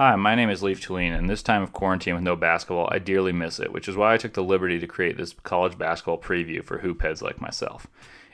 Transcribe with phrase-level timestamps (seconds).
[0.00, 2.98] Hi, my name is Leaf Tulane, and this time of quarantine with no basketball, I
[2.98, 6.16] dearly miss it, which is why I took the liberty to create this college basketball
[6.16, 7.86] preview for hoopheads like myself.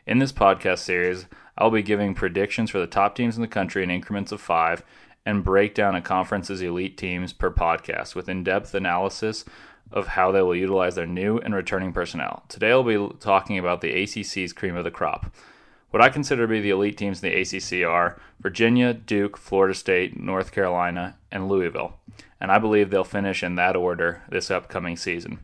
[0.06, 1.26] In this podcast series,
[1.58, 4.84] I'll be giving predictions for the top teams in the country in increments of five
[5.24, 9.44] and break down a conference's elite teams per podcast with in depth analysis
[9.90, 12.44] of how they will utilize their new and returning personnel.
[12.48, 15.34] Today, I'll be talking about the ACC's cream of the crop.
[15.90, 19.74] What I consider to be the elite teams in the ACC are Virginia, Duke, Florida
[19.74, 22.00] State, North Carolina, and Louisville.
[22.40, 25.40] And I believe they'll finish in that order this upcoming season.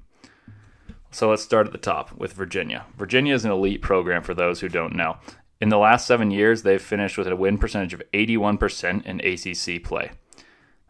[1.11, 2.87] So let's start at the top with Virginia.
[2.97, 5.19] Virginia is an elite program for those who don't know.
[5.61, 9.85] In the last seven years, they've finished with a win percentage of 81% in ACC
[9.85, 10.11] play.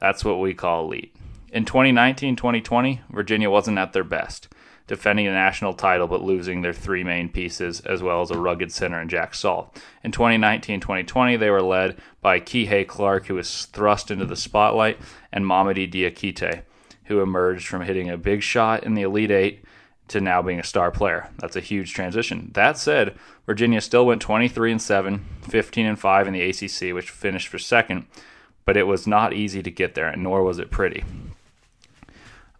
[0.00, 1.14] That's what we call elite.
[1.52, 4.48] In 2019 2020, Virginia wasn't at their best
[4.92, 8.70] defending a national title but losing their three main pieces as well as a rugged
[8.70, 9.74] center in Jack Salt.
[10.04, 14.98] In 2019-2020, they were led by Kihei Clark, who was thrust into the spotlight,
[15.32, 16.64] and Mamadi Diakite,
[17.04, 19.64] who emerged from hitting a big shot in the Elite Eight
[20.08, 21.30] to now being a star player.
[21.38, 22.50] That's a huge transition.
[22.52, 27.08] That said, Virginia still went 23 and 7, 15 and 5 in the ACC, which
[27.08, 28.04] finished for second,
[28.66, 31.02] but it was not easy to get there, and nor was it pretty.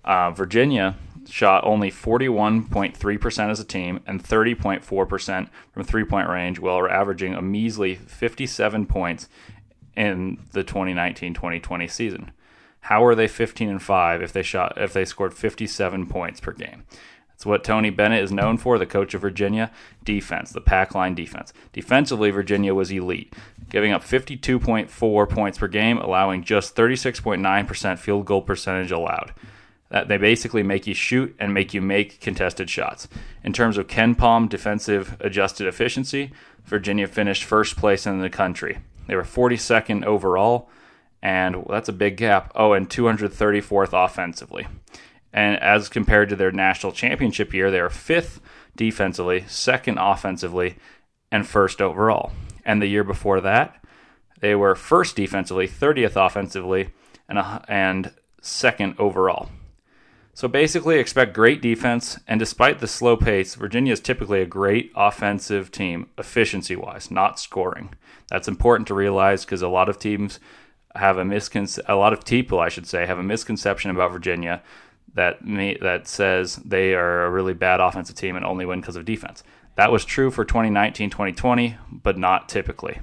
[0.03, 0.97] Uh, Virginia
[1.33, 7.41] shot only 41.3% as a team and 30.4% from three point range, while averaging a
[7.41, 9.31] measly 57 points
[9.97, 12.33] in the 2019 2020 season.
[12.81, 16.53] How are they 15 and 5 if they shot if they scored 57 points per
[16.53, 16.85] game?
[17.31, 19.71] That's what Tony Bennett is known for, the coach of Virginia.
[20.05, 21.55] Defense, the pack line defense.
[21.73, 23.33] Defensively, Virginia was elite,
[23.71, 29.33] giving up 52.4 points per game, allowing just 36.9% field goal percentage allowed.
[29.93, 33.09] That they basically make you shoot and make you make contested shots.
[33.45, 36.33] In terms of KenPom defensive adjusted efficiency,
[36.65, 38.79] Virginia finished first place in the country.
[39.07, 40.71] They were 42nd overall,
[41.23, 42.51] and that's a big gap.
[42.55, 44.67] Oh, and 234th offensively.
[45.31, 48.41] And as compared to their national championship year, they are fifth
[48.75, 50.77] defensively, second offensively,
[51.31, 52.33] and first overall.
[52.65, 53.83] And the year before that,
[54.41, 56.91] they were first defensively, 30th offensively,
[57.29, 57.39] and,
[57.69, 59.51] and second overall.
[60.35, 64.91] So basically, expect great defense, and despite the slow pace, Virginia is typically a great
[64.97, 67.93] offensive team, efficiency wise, not scoring.
[68.31, 70.41] That's important to realize because a lot of teams
[70.95, 74.63] have a misconception, a lot of people, I should say, have a misconception about Virginia
[75.15, 78.97] that me- that says they are a really bad offensive team and only win because
[78.97, 79.43] of defense.
[79.77, 83.01] That was true for 2019 2020, but not typically.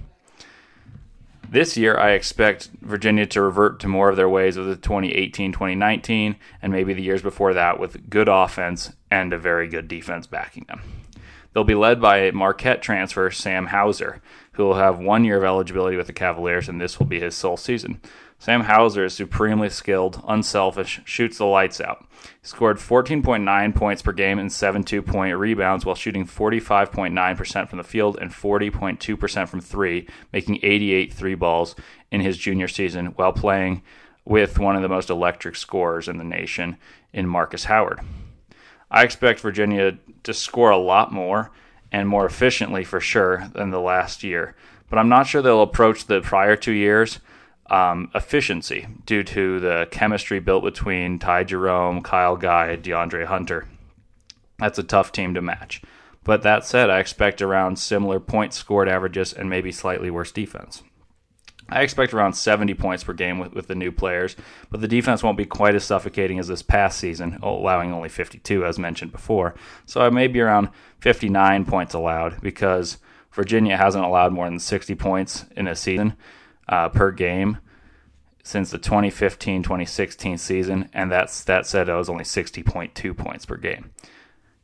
[1.51, 5.51] This year, I expect Virginia to revert to more of their ways of the 2018
[5.51, 10.27] 2019, and maybe the years before that with good offense and a very good defense
[10.27, 10.81] backing them.
[11.51, 14.21] They'll be led by Marquette transfer, Sam Hauser,
[14.51, 17.33] who will have one year of eligibility with the Cavaliers, and this will be his
[17.33, 17.99] sole season.
[18.41, 22.05] Sam Hauser is supremely skilled, unselfish, shoots the lights out.
[22.41, 27.83] He scored 14.9 points per game and 7.2 point rebounds while shooting 45.9% from the
[27.83, 31.75] field and 40.2% from three, making 88 three balls
[32.11, 33.83] in his junior season while playing
[34.23, 36.77] with one of the most electric scorers in the nation
[37.11, 37.99] in Marcus Howard.
[38.89, 41.51] I expect Virginia to score a lot more
[41.91, 44.55] and more efficiently for sure than the last year,
[44.89, 47.19] but I'm not sure they'll approach the prior two years
[47.69, 53.67] um, efficiency due to the chemistry built between Ty Jerome, Kyle Guy, DeAndre Hunter.
[54.57, 55.81] That's a tough team to match.
[56.23, 60.83] But that said, I expect around similar points scored averages and maybe slightly worse defense.
[61.71, 64.35] I expect around 70 points per game with, with the new players,
[64.71, 68.65] but the defense won't be quite as suffocating as this past season, allowing only 52,
[68.65, 69.53] as mentioned before.
[69.85, 70.69] So I may be around
[70.99, 72.97] 59 points allowed because
[73.31, 76.15] Virginia hasn't allowed more than 60 points in a season
[76.69, 77.57] uh, per game
[78.43, 83.91] since the 2015-2016 season, and that's that said, it was only 60.2 points per game.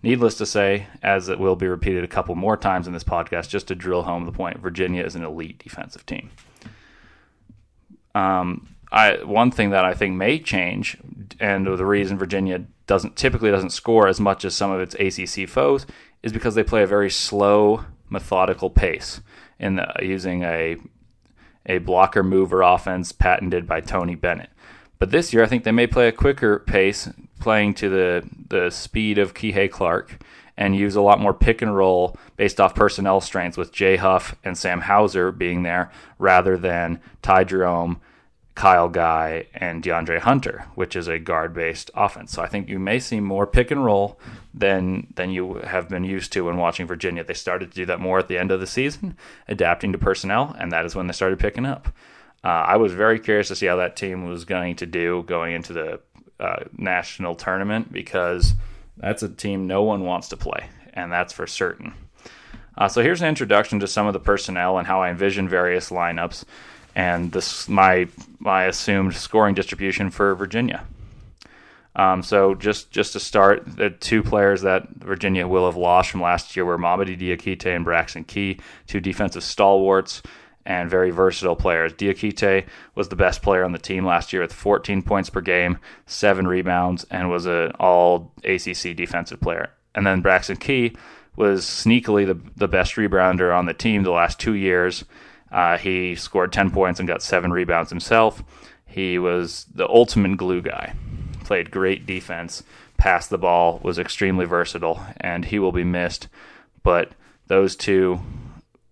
[0.02, 3.50] Needless to say, as it will be repeated a couple more times in this podcast,
[3.50, 6.30] just to drill home the point, Virginia is an elite defensive team.
[8.14, 10.98] Um, I one thing that I think may change,
[11.40, 15.50] and the reason Virginia doesn't typically doesn't score as much as some of its ACC
[15.50, 15.86] foes,
[16.24, 19.22] is because they play a very slow, methodical pace
[19.60, 20.78] in the, using a
[21.66, 24.50] a blocker mover offense patented by Tony Bennett.
[25.00, 27.10] But this year, I think they may play a quicker pace,
[27.40, 30.22] playing to the, the speed of Kihei Clark,
[30.58, 34.36] and use a lot more pick and roll based off personnel strengths, with Jay Huff
[34.44, 38.00] and Sam Hauser being there rather than Ty Jerome
[38.56, 42.32] Kyle Guy and DeAndre Hunter, which is a guard based offense.
[42.32, 44.18] So I think you may see more pick and roll
[44.58, 47.24] than than you have been used to when watching Virginia.
[47.24, 49.18] They started to do that more at the end of the season,
[49.48, 51.90] adapting to personnel, and that is when they started picking up.
[52.44, 55.54] Uh, I was very curious to see how that team was going to do going
[55.54, 56.00] into the
[56.40, 58.54] uh, national tournament because
[58.98, 61.94] that's a team no one wants to play, and that's for certain.
[62.78, 65.90] Uh, so here's an introduction to some of the personnel and how I envision various
[65.90, 66.46] lineups,
[66.96, 68.08] and this my
[68.40, 70.86] my assumed scoring distribution for Virginia.
[71.96, 76.22] Um, so just just to start, the two players that Virginia will have lost from
[76.22, 80.22] last year were Mamadi Diakite and Braxton Key, two defensive stalwarts
[80.66, 81.94] and very versatile players.
[81.94, 82.66] Diakite
[82.96, 85.78] was the best player on the team last year with 14 points per game,
[86.08, 89.70] seven rebounds, and was an all ACC defensive player.
[89.94, 90.96] And then Braxton Key
[91.36, 95.06] was sneakily the, the best rebounder on the team the last two years.
[95.52, 98.44] Uh, he scored 10 points and got seven rebounds himself.
[98.86, 100.94] He was the ultimate glue guy,
[101.46, 102.64] played great defense,
[102.98, 106.28] passed the ball, was extremely versatile, and he will be missed.
[106.84, 107.14] But
[107.48, 108.20] those two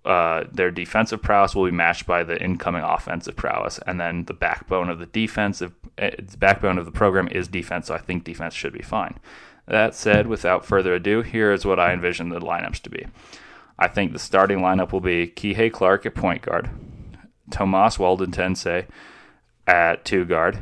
[0.06, 4.34] uh, their defensive prowess will be matched by the incoming offensive prowess, and then the
[4.34, 7.88] backbone of the defensive uh, the backbone of the program is defense.
[7.88, 9.20] So I think defense should be fine.
[9.66, 13.06] That said, without further ado, here is what I envision the lineups to be.
[13.80, 16.70] I think the starting lineup will be Kihei Clark at point guard,
[17.50, 18.88] Tomas Woldetensae
[19.66, 20.60] at two guard,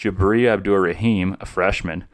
[0.00, 2.06] Jabri Abdur Rahim, a freshman,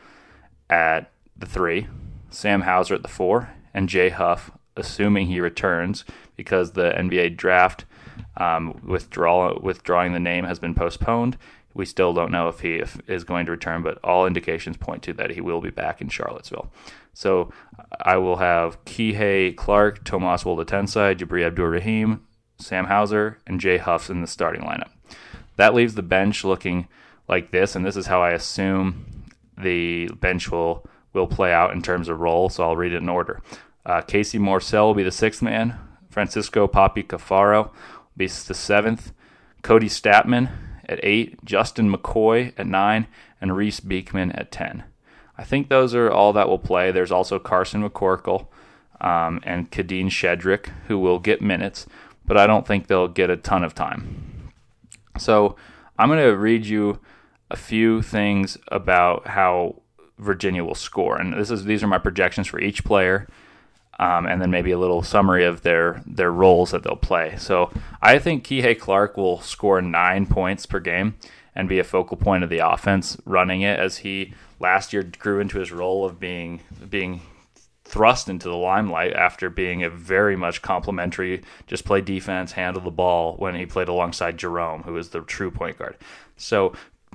[0.69, 1.87] at the three,
[2.31, 6.05] Sam Hauser at the four, and Jay Huff, assuming he returns,
[6.35, 7.85] because the NBA draft
[8.37, 11.39] um, withdrawing the name has been postponed.
[11.75, 15.05] We still don't know if he if, is going to return, but all indications point
[15.05, 16.73] to that he will be back in Charlottesville.
[17.15, 17.53] So
[18.01, 22.27] I will have Kihei Clark, Tomas Woldetensae, Jabri Abdur Rahim,
[22.59, 24.91] Sam Hauser, and Jay Huffs in the starting lineup.
[25.57, 26.89] That leaves the bench looking
[27.29, 29.25] like this, and this is how I assume
[29.59, 32.49] the bench will will play out in terms of role.
[32.49, 33.41] So I'll read it in order.
[33.85, 35.79] Uh, Casey Morsell will be the sixth man.
[36.11, 37.73] Francisco Papi Caffaro will
[38.17, 39.13] be the seventh.
[39.63, 40.51] Kody Stattmann
[40.87, 41.43] at eight.
[41.45, 43.07] Justin McCoy at nine.
[43.41, 44.85] And Reece Beekman at 10.
[45.37, 46.91] I think those are all that will play.
[46.91, 48.47] There's also Carson McCorkle
[49.01, 51.87] um, and Kadin Shedrick who will get minutes,
[52.25, 54.53] but I don't think they'll get a ton of time.
[55.19, 55.57] So
[55.99, 57.01] I'm going to read you
[57.51, 59.83] a few things about how
[60.19, 63.29] Virginia will score, and this is these are my projections for each player
[63.99, 67.35] um, and then maybe a little summary of their their roles that they'll play.
[67.39, 67.71] So
[68.03, 71.17] I think Kihei Clark will score nine points per game
[71.55, 75.41] and be a focal point of the offense running it as he last year grew
[75.41, 77.23] into his role of being being
[77.85, 82.91] thrust into the limelight after being a very much complimentary, just play defense, handle the
[82.91, 85.97] ball when he played alongside Jerome, who is the true point guard.
[86.37, 86.73] So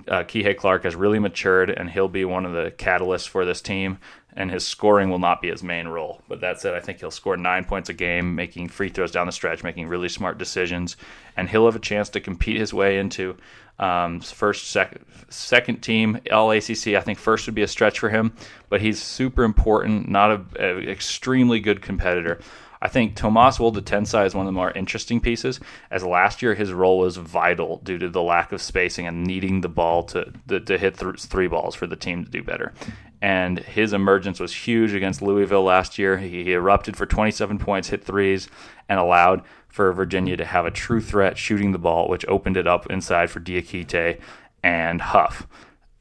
[0.07, 3.61] uh, Kihei Clark has really matured, and he'll be one of the catalysts for this
[3.61, 3.97] team
[4.33, 6.21] and his scoring will not be his main role.
[6.27, 9.25] But that said, I think he'll score nine points a game, making free throws down
[9.25, 10.95] the stretch, making really smart decisions,
[11.35, 13.35] and he'll have a chance to compete his way into
[13.79, 16.89] um, first, second, second team All ACC.
[16.89, 18.33] I think first would be a stretch for him,
[18.69, 22.39] but he's super important, not an extremely good competitor.
[22.81, 25.59] I think Tomas Woldetensae is one of the more interesting pieces,
[25.91, 29.61] as last year his role was vital due to the lack of spacing and needing
[29.61, 32.73] the ball to to, to hit th- three balls for the team to do better
[33.21, 36.17] and his emergence was huge against Louisville last year.
[36.17, 38.49] He, he erupted for 27 points, hit threes,
[38.89, 42.67] and allowed for Virginia to have a true threat shooting the ball, which opened it
[42.67, 44.19] up inside for Diakite
[44.63, 45.47] and Huff.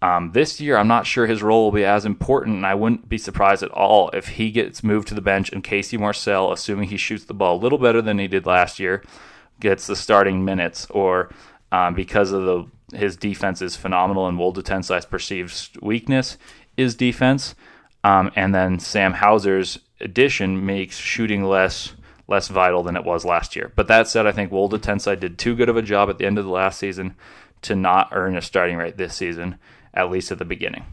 [0.02, 3.08] Um, this year, I'm not sure his role will be as important, and I wouldn't
[3.08, 6.88] be surprised at all if he gets moved to the bench and Casey Morsell, assuming
[6.88, 9.04] he shoots the ball a little better than he did last year,
[9.60, 11.30] gets the starting minutes, or
[11.70, 12.66] um, because of the
[12.96, 16.36] his defense is phenomenal and Woldetensae's perceived weakness,
[16.76, 17.54] is defense.
[18.02, 21.94] Um, and then Sam Hauser's addition makes shooting less
[22.26, 23.72] less vital than it was last year.
[23.74, 26.38] But that said, I think Woldetensae did too good of a job at the end
[26.38, 27.16] of the last season
[27.62, 29.58] to not earn a starting rate this season,
[29.94, 30.84] at least at the beginning.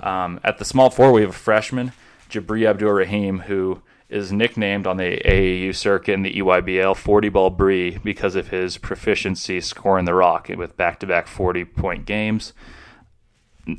[0.00, 1.92] Um, at the small four, we have a freshman,
[2.28, 7.50] Jabri Abdur Rahim, who is nicknamed on the AAU circuit in the EYBL 40 ball
[7.50, 12.52] Bree because of his proficiency scoring the rock with back to back 40 point games.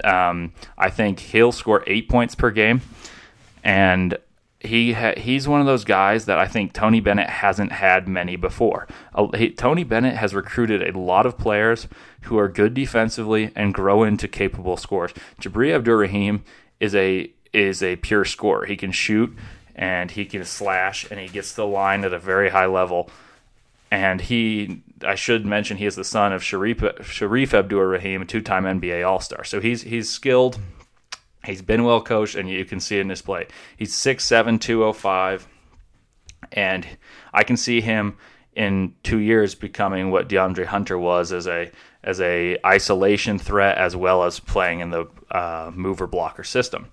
[0.03, 2.81] Um, I think he'll score eight points per game,
[3.63, 4.17] and
[4.65, 8.36] he ha- he's one of those guys that I think Tony Bennett hasn't had many
[8.36, 8.88] before.
[9.13, 11.88] Uh, he, Tony Bennett has recruited a lot of players
[12.24, 15.12] who are good defensively and grow into capable scorers.
[15.41, 16.43] Jabri Abdur Rahim
[16.79, 18.65] is a is a pure scorer.
[18.65, 19.36] He can shoot
[19.75, 23.10] and he can slash and he gets the line at a very high level.
[23.91, 28.25] And he I should mention he is the son of Shareef, Shareef Abdur Rahim, a
[28.25, 29.43] two-time NBA All-Star.
[29.43, 30.60] So he's he's skilled.
[31.45, 33.47] He's been well coached, and you can see it in his play.
[33.77, 35.47] He's 6'7", 205,
[36.51, 36.87] and
[37.33, 38.17] I can see him
[38.55, 41.71] in two years becoming what DeAndre Hunter was as a
[42.03, 46.91] as a isolation threat as well as playing in the uh, mover blocker system.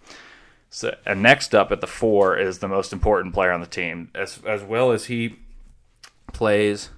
[0.70, 4.10] So, and next up at the four is the most important player on the team,
[4.14, 5.36] as as well as he
[6.32, 6.90] plays.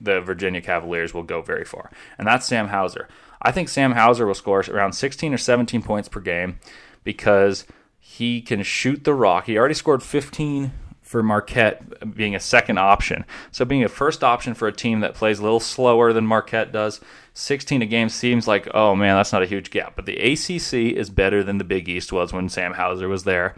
[0.00, 3.06] The Virginia Cavaliers will go very far, and that's Sam Hauser.
[3.42, 6.58] I think Sam Hauser will score around 16 or 17 points per game
[7.04, 7.66] because
[7.98, 9.46] he can shoot the rock.
[9.46, 13.24] He already scored 15 for Marquette being a second option.
[13.50, 16.72] So being a first option for a team that plays a little slower than Marquette
[16.72, 17.00] does,
[17.34, 19.94] 16 a game seems like, oh man, that's not a huge gap.
[19.94, 23.54] But the ACC is better than the Big East was when Sam Hauser was there.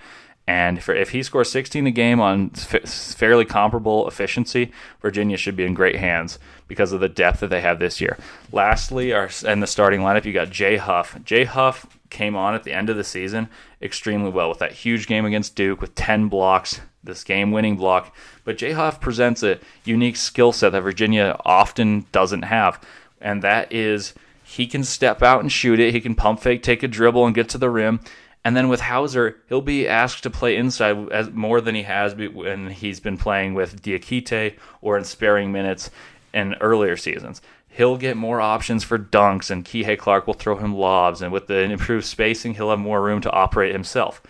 [0.46, 5.56] And for, if he scores 16 a game on f- fairly comparable efficiency, Virginia should
[5.56, 8.18] be in great hands because of the depth that they have this year.
[8.52, 11.18] Lastly, our, in the starting lineup, you got Jay Huff.
[11.24, 13.48] Jay Huff came on at the end of the season
[13.82, 18.14] extremely well with that huge game against Duke with 10 blocks, this game winning block.
[18.44, 22.80] But Jay Huff presents a unique skill set that Virginia often doesn't have,
[23.20, 26.82] and that is he can step out and shoot it, he can pump fake, take
[26.82, 28.00] a dribble, and get to the rim.
[28.44, 32.14] And then with Hauser, he'll be asked to play inside as more than he has
[32.14, 35.90] when he's been playing with Diakite or in sparing minutes
[36.34, 37.40] in earlier seasons
[37.74, 41.48] he'll get more options for dunks, and Kihei Clark will throw him lobs, and with
[41.48, 44.22] the improved spacing, he'll have more room to operate himself.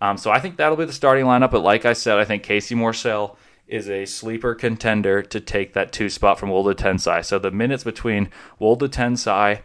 [0.00, 1.50] Um, so I think that'll be the starting lineup.
[1.50, 3.36] But like I said, I think Casey Morsell
[3.66, 7.24] is a sleeper contender to take that two spot from Woldetensae.
[7.24, 9.60] So the minutes between Woldetensae,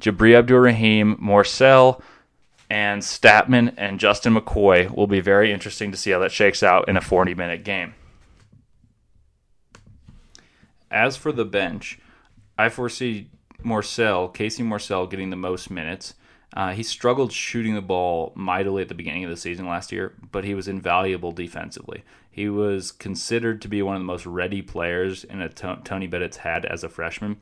[0.00, 2.02] Jabri Abdur Rahim, Morsell,
[2.70, 6.88] and Stattmann and Justin McCoy will be very interesting to see how that shakes out
[6.88, 7.94] in a 40 minute game.
[10.90, 11.98] As for the bench,
[12.56, 13.30] I foresee
[13.64, 16.14] Morsell, Casey Morsell, getting the most minutes.
[16.54, 20.14] Uh, he struggled shooting the ball mightily at the beginning of the season last year,
[20.32, 22.02] but he was invaluable defensively.
[22.30, 26.38] He was considered to be one of the most ready players in a Tony Bennett's
[26.38, 27.36] had as a freshman,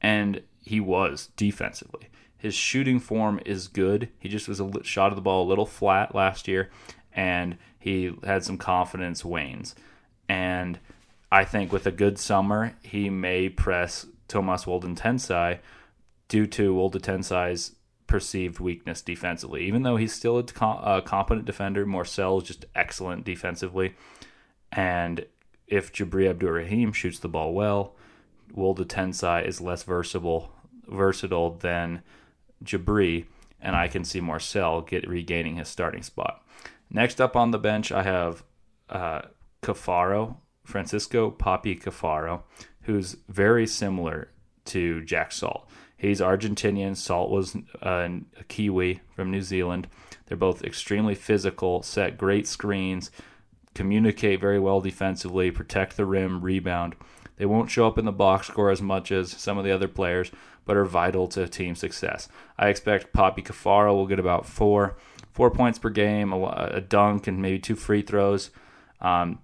[0.00, 2.08] and he was defensively.
[2.46, 4.08] His shooting form is good.
[4.20, 6.70] He just was a shot of the ball a little flat last year,
[7.12, 9.74] and he had some confidence wanes.
[10.28, 10.78] And
[11.32, 14.94] I think with a good summer, he may press Tomas Wolden
[16.28, 17.74] due to Woldetensae's
[18.06, 19.64] perceived weakness defensively.
[19.64, 23.96] Even though he's still a, competent defender, Morsell is just excellent defensively.
[24.70, 25.26] And
[25.66, 27.96] if Jabri Abdur-Rahim shoots the ball well,
[28.56, 30.52] Woldetensae is less versatile
[30.86, 32.04] versatile than
[32.64, 33.26] Jabri,
[33.60, 36.42] and I can see Morsell get regaining his starting spot.
[36.90, 38.44] Next up on the bench, I have
[38.88, 39.22] uh,
[39.62, 42.42] Caffaro, Francisco Papi Caffaro,
[42.82, 44.28] who's very similar
[44.66, 45.68] to Jack Salt.
[45.96, 46.96] He's Argentinian.
[46.96, 48.08] Salt was uh,
[48.38, 49.88] a Kiwi from New Zealand.
[50.26, 53.10] They're both extremely physical, set great screens,
[53.74, 56.96] communicate very well defensively, protect the rim, rebound.
[57.36, 59.88] They won't show up in the box score as much as some of the other
[59.88, 60.30] players,
[60.64, 62.28] but are vital to team success.
[62.58, 64.96] I expect Papi Caffaro will get about four
[65.32, 68.50] four points per game, a, a dunk, and maybe two free throws.
[69.00, 69.40] Um,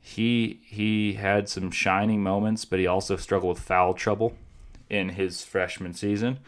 [0.00, 4.36] he he had some shining moments, but he also struggled with foul trouble
[4.90, 6.38] in his freshman season.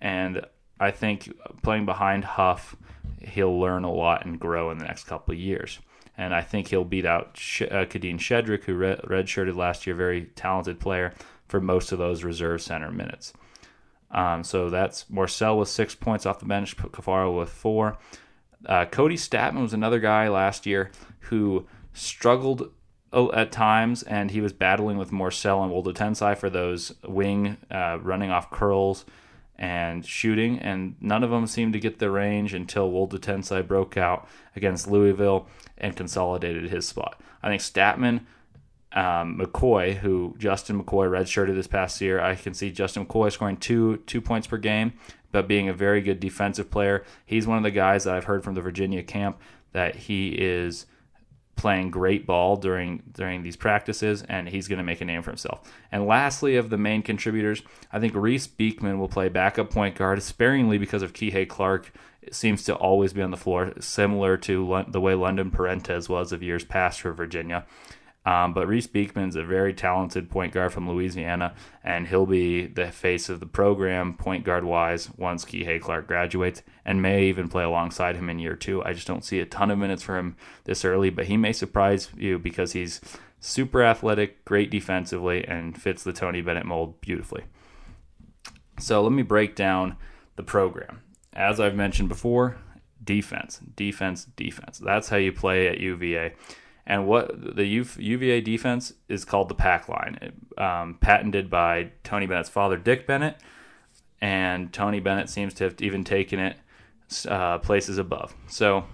[0.00, 0.44] And
[0.78, 2.76] I think playing behind Huff,
[3.20, 5.78] he'll learn a lot and grow in the next couple of years.
[6.18, 9.94] And I think he'll beat out Sh- uh, Kadin Shedrick, who red- redshirted last year,
[9.94, 11.12] very talented player,
[11.46, 13.32] for most of those reserve center minutes.
[14.10, 17.98] Um, so that's Morsell with six points off the bench, Caffaro with four.
[18.64, 22.70] Uh, Kody Stattmann was another guy last year who struggled
[23.12, 28.30] at times, and he was battling with Morsell and Woldetensae for those wing uh, running
[28.30, 29.04] off curls
[29.58, 34.28] and shooting, and none of them seemed to get the range until Woldetensae broke out
[34.54, 37.20] against Louisville and consolidated his spot.
[37.42, 38.20] I think Stattmann,
[38.92, 43.56] um, McCoy, who Justin McCoy redshirted this past year, I can see Justin McCoy scoring
[43.56, 44.94] two two points per game,
[45.32, 47.04] but being a very good defensive player.
[47.24, 49.38] He's one of the guys that I've heard from the Virginia camp
[49.72, 50.86] that he is
[51.56, 55.30] playing great ball during during these practices, and he's going to make a name for
[55.30, 55.70] himself.
[55.90, 60.22] And lastly, of the main contributors, I think Reece Beekman will play backup point guard
[60.22, 61.92] sparingly because of Kihei Clark
[62.34, 66.42] seems to always be on the floor, similar to the way London Perrantes was of
[66.42, 67.66] years past for Virginia.
[68.26, 71.54] Um, but Reece Beekman's a very talented point guard from Louisiana,
[71.84, 76.62] and he'll be the face of the program, point guard wise, once Kihei Clark graduates,
[76.84, 78.82] and may even play alongside him in year two.
[78.84, 81.52] I just don't see a ton of minutes for him this early, but he may
[81.52, 83.00] surprise you because he's
[83.38, 87.44] super athletic, great defensively, and fits the Tony Bennett mold beautifully.
[88.80, 89.96] So let me break down
[90.34, 91.00] the program.
[91.36, 92.56] As I've mentioned before,
[93.04, 94.78] defense, defense, defense.
[94.78, 96.34] That's how you play at UVA.
[96.86, 102.48] And what the UVA defense is called the pack line, um, patented by Tony Bennett's
[102.48, 103.36] father, Dick Bennett.
[104.20, 106.56] And Tony Bennett seems to have even taken it
[107.28, 108.34] uh, places above.
[108.48, 108.84] So,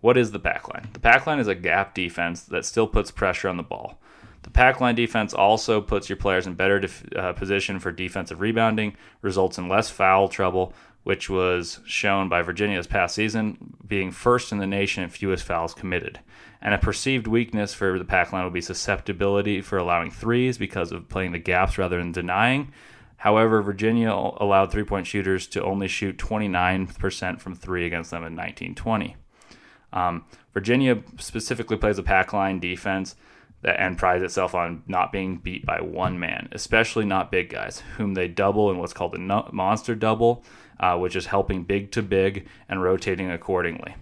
[0.00, 0.88] what is the pack line?
[0.92, 3.98] The pack line is a gap defense that still puts pressure on the ball.
[4.42, 8.40] The pack line defense also puts your players in better def- uh, position for defensive
[8.40, 10.72] rebounding, results in less foul trouble,
[11.06, 15.44] which was shown by Virginia this past season, being first in the nation in fewest
[15.44, 16.18] fouls committed.
[16.60, 20.90] And a perceived weakness for the pack line would be susceptibility for allowing threes because
[20.90, 22.72] of playing the gaps rather than denying.
[23.18, 28.34] However, Virginia allowed three point shooters to only shoot 29% from three against them in
[28.34, 29.14] 1920.
[29.92, 33.14] Um, Virginia specifically plays a pack line defense
[33.62, 37.84] that, and prides itself on not being beat by one man, especially not big guys,
[37.96, 40.42] whom they double in what's called a monster double,
[40.80, 43.96] uh, which is helping big to big and rotating accordingly.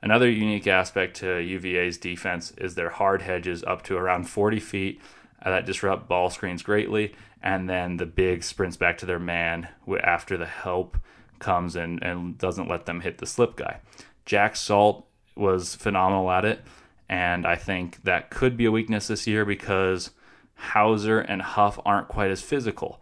[0.00, 5.00] Another unique aspect to UVA's defense is their hard hedges up to around 40 feet
[5.42, 9.68] uh, that disrupt ball screens greatly, and then the big sprints back to their man
[10.02, 10.96] after the help
[11.38, 13.78] comes and, and doesn't let them hit the slip guy.
[14.24, 16.60] Jack Salt was phenomenal at it,
[17.08, 20.10] and I think that could be a weakness this year because
[20.54, 23.00] Hauser and Huff aren't quite as physical.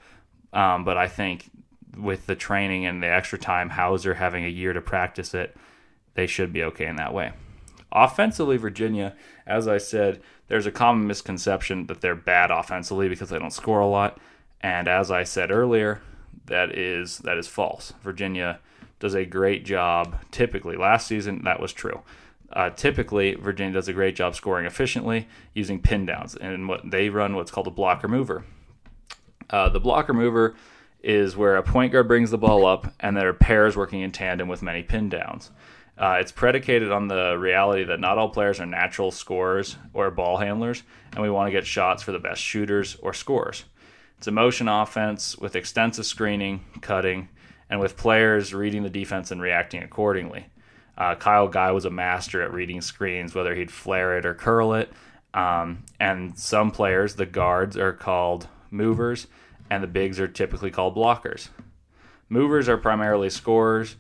[0.53, 1.51] Um, but I think
[1.97, 5.57] with the training and the extra time, Hauser having a year to practice it,
[6.15, 7.33] they should be okay in that way.
[7.93, 9.15] Offensively, Virginia,
[9.47, 13.81] as I said, there's a common misconception that they're bad offensively because they don't score
[13.81, 14.19] a lot.
[14.61, 16.03] And as I said earlier,
[16.47, 17.93] that is that is false.
[18.03, 18.61] Virginia
[18.99, 20.19] does a great job.
[20.31, 22.03] Typically, last season that was true.
[22.53, 27.09] Uh, typically, Virginia does a great job scoring efficiently using pin downs, and what they
[27.09, 28.45] run what's called a blocker mover.
[29.51, 30.55] Uh, the blocker mover
[31.07, 34.11] is where a point guard brings the ball up, and there are pairs working in
[34.11, 35.53] tandem with many pin downs.
[35.97, 40.37] Uh, it's predicated on the reality that not all players are natural scorers or ball
[40.37, 40.83] handlers,
[41.13, 43.65] and we want to get shots for the best shooters or scorers.
[44.19, 47.29] It's a motion offense with extensive screening, cutting,
[47.71, 50.47] and with players reading the defense and reacting accordingly.
[50.99, 54.75] Uh, Kyle Guy was a master at reading screens, whether he'd flare it or curl
[54.75, 54.91] it.
[55.35, 59.29] Um, and some players, the guards, are called movers,
[59.71, 61.49] and the bigs are typically called blockers.
[62.29, 63.97] Movers are primarily scorers,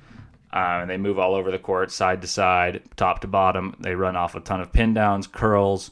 [0.52, 3.76] uh, and they move all over the court, side to side, top to bottom.
[3.80, 5.90] They run off a ton of pin downs, curls,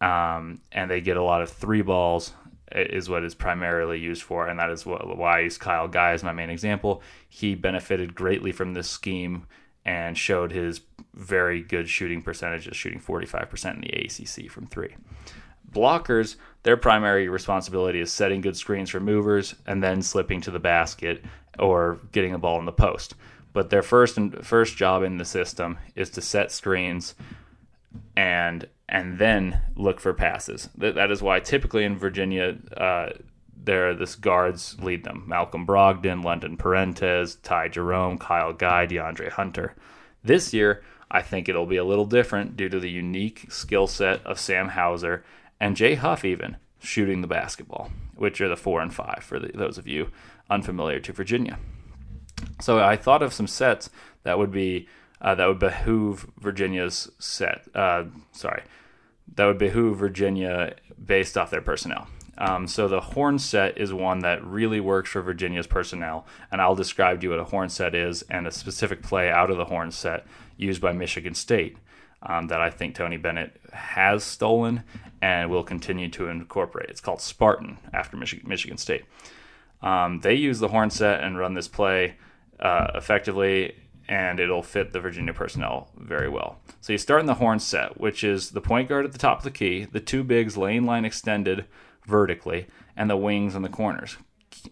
[0.00, 2.32] um, and they get a lot of three balls
[2.72, 6.32] is what is primarily used for, and that is what, why Kyle Guy as my
[6.32, 7.02] main example.
[7.28, 9.46] He benefited greatly from this scheme
[9.84, 10.82] and showed his
[11.14, 14.96] very good shooting percentages, shooting 45% in the ACC from three.
[15.70, 20.58] Blockers, their primary responsibility is setting good screens for movers and then slipping to the
[20.58, 21.24] basket
[21.58, 23.14] or getting a ball in the post.
[23.52, 27.14] But their first and first job in the system is to set screens
[28.16, 30.68] and and then look for passes.
[30.78, 33.10] That, that is why typically in Virginia, uh,
[33.64, 39.74] there this guards lead them: Malcolm Brogdon, London Perrantes, Ty Jerome, Kyle Guy, DeAndre Hunter.
[40.22, 44.24] This year, I think it'll be a little different due to the unique skill set
[44.26, 45.24] of Sam Hauser
[45.60, 49.48] and Jay Huff, even shooting the basketball, which are the four and five for the,
[49.48, 50.10] those of you
[50.48, 51.58] unfamiliar to Virginia.
[52.60, 53.90] So I thought of some sets
[54.22, 54.88] that would be
[55.20, 57.66] uh, that would behoove Virginia's set.
[57.74, 58.62] Uh, sorry,
[59.34, 62.06] that would behoove Virginia based off their personnel.
[62.38, 66.76] Um, so the horn set is one that really works for Virginia's personnel, and I'll
[66.76, 69.64] describe to you what a horn set is and a specific play out of the
[69.64, 70.24] horn set
[70.56, 71.76] used by Michigan State
[72.22, 74.82] um, that I think Tony Bennett has stolen
[75.20, 76.90] and will continue to incorporate.
[76.90, 79.04] It's called Spartan after Michigan, Michigan State.
[79.82, 82.16] Um, they use the horn set and run this play
[82.58, 83.74] uh, effectively
[84.08, 86.58] and it'll fit the Virginia personnel very well.
[86.80, 89.38] So you start in the horn set, which is the point guard at the top
[89.38, 91.66] of the key, the two bigs lane line extended
[92.06, 94.16] vertically, and the wings in the corners.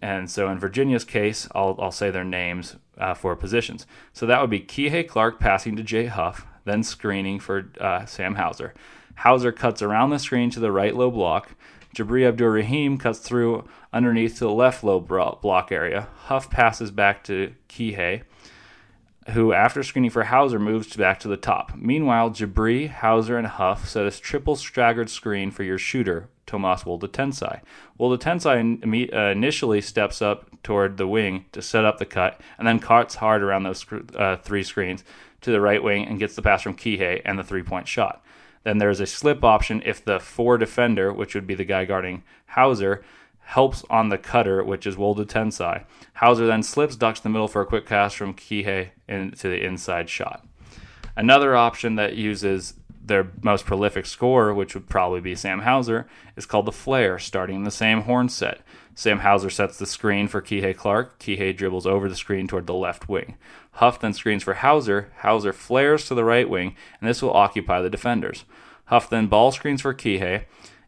[0.01, 3.87] And so in Virginia's case, I'll, I'll say their names uh, for positions.
[4.15, 8.35] So that would be Kihei Clark passing to Jay Huff, then screening for uh, Sam
[8.35, 8.75] Hauser.
[9.17, 11.55] Hauser cuts around the screen to the right low block.
[11.97, 16.09] Jabri Abdur Rahim cuts through underneath to the left low block area.
[16.25, 18.23] Huff passes back to Kihei
[19.31, 21.73] who, after screening for Hauser, moves back to the top.
[21.77, 27.61] Meanwhile, Jabri, Hauser, and Huff set a triple staggered screen for your shooter, Tomas Woldetensae.
[27.99, 32.79] Woldetensae uh, initially steps up toward the wing to set up the cut, and then
[32.79, 35.03] cuts hard around those uh, three screens
[35.43, 38.23] to the right wing and gets the pass from Kihei and the three point shot.
[38.65, 42.25] Then there's a slip option if the four defender, which would be the guy guarding
[42.49, 43.05] Hauser,
[43.41, 45.85] helps on the cutter, which is Woldetensae.
[46.15, 50.11] Hauser then slips, ducks the middle for a quick pass from Kihei into the inside
[50.11, 50.45] shot.
[51.17, 56.45] Another option that uses their most prolific scorer, which would probably be Sam Hauser, is
[56.45, 58.63] called the Flare, starting in the same horn set.
[58.99, 61.19] Sam Hauser sets the screen for Kihei Clark.
[61.19, 63.37] Kihei dribbles over the screen toward the left wing.
[63.73, 65.13] Huff then screens for Hauser.
[65.19, 68.47] Hauser flares to the right wing, and this will occupy the defenders.
[68.87, 70.47] Huff then ball screens for Kihei,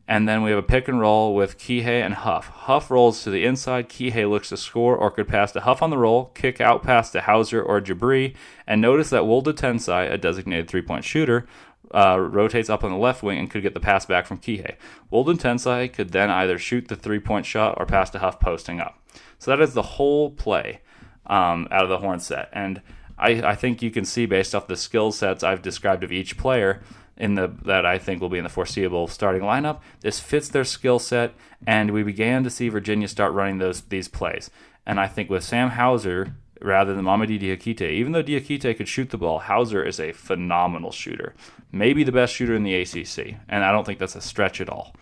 [0.08, 2.48] and then we have a pick and roll with Kihei and Huff.
[2.48, 3.90] Huff rolls to the inside.
[3.90, 7.10] Kihei looks to score or could pass to Huff on the roll, kick out pass
[7.10, 8.34] to Hauser or Jabri.
[8.66, 11.46] And notice that Woldetensae, a designated three point shooter,
[11.92, 14.76] uh, rotates up on the left wing and could get the pass back from Kihei.
[15.12, 19.02] Woldetensae could then either shoot the three point shot or pass to Huff posting up.
[19.38, 20.80] So that is the whole play
[21.26, 22.48] um, out of the horn set.
[22.52, 22.82] And
[23.18, 26.36] I, I think you can see based off the skill sets I've described of each
[26.36, 26.82] player
[27.16, 29.80] in the that I think will be in the foreseeable starting lineup.
[30.00, 31.34] This fits their skill set,
[31.66, 34.50] and we began to see Virginia start running those these plays.
[34.86, 39.10] And I think with Sam Hauser rather than Mamadi Diakite, even though Diakite could shoot
[39.10, 41.34] the ball, Hauser is a phenomenal shooter,
[41.72, 44.68] maybe the best shooter in the ACC, and I don't think that's a stretch at
[44.68, 44.94] all.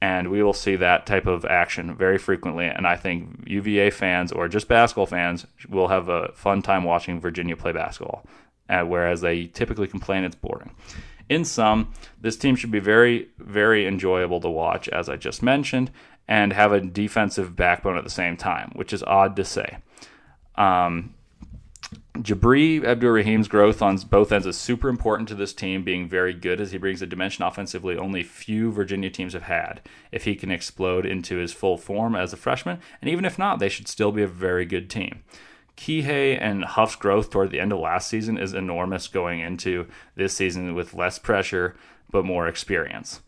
[0.00, 2.66] And we will see that type of action very frequently.
[2.66, 7.20] And I think UVA fans or just basketball fans will have a fun time watching
[7.20, 8.24] Virginia play basketball,
[8.68, 10.70] uh, whereas they typically complain it's boring
[11.28, 15.90] in sum, this team should be very, very enjoyable to watch, as I just mentioned,
[16.26, 19.78] and have a defensive backbone at the same time, which is odd to say.
[20.58, 21.14] Um,
[22.18, 26.34] Jabri Abdur Rahim's growth on both ends is super important to this team being very
[26.34, 29.80] good as he brings a dimension offensively only few Virginia teams have had.
[30.10, 33.60] If he can explode into his full form as a freshman, and even if not,
[33.60, 35.22] they should still be a very good team.
[35.76, 40.34] Kihei and Huff's growth toward the end of last season is enormous going into this
[40.34, 41.76] season with less pressure
[42.10, 43.20] but more experience.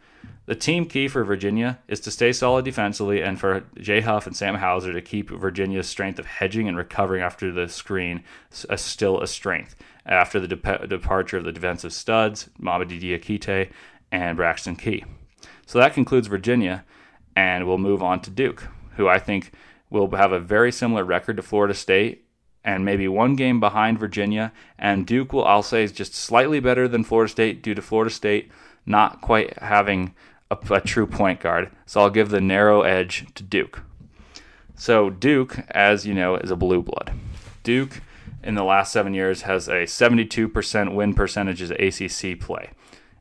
[0.50, 4.36] The team key for Virginia is to stay solid defensively and for Jay Huff and
[4.36, 9.28] Sam Hauser to keep Virginia's strength of hedging and recovering after the screen still a
[9.28, 9.76] strength.
[10.04, 13.70] After the de- departure of the defensive studs, Mamadi Diakite
[14.10, 15.04] and Braxton Key.
[15.66, 16.84] So that concludes Virginia,
[17.36, 19.52] and we'll move on to Duke, who I think
[19.88, 22.24] will have a very similar record to Florida State
[22.64, 24.52] and maybe one game behind Virginia.
[24.80, 28.12] And Duke will, I'll say, is just slightly better than Florida State due to Florida
[28.12, 28.50] State
[28.86, 30.14] not quite having
[30.50, 31.70] a, a, true point guard.
[31.86, 33.82] So I'll give the narrow edge to Duke.
[34.74, 37.12] So Duke, as you know, is a blue blood.
[37.62, 38.00] Duke
[38.42, 42.70] in the last seven years has a 72% win percentage as ACC play,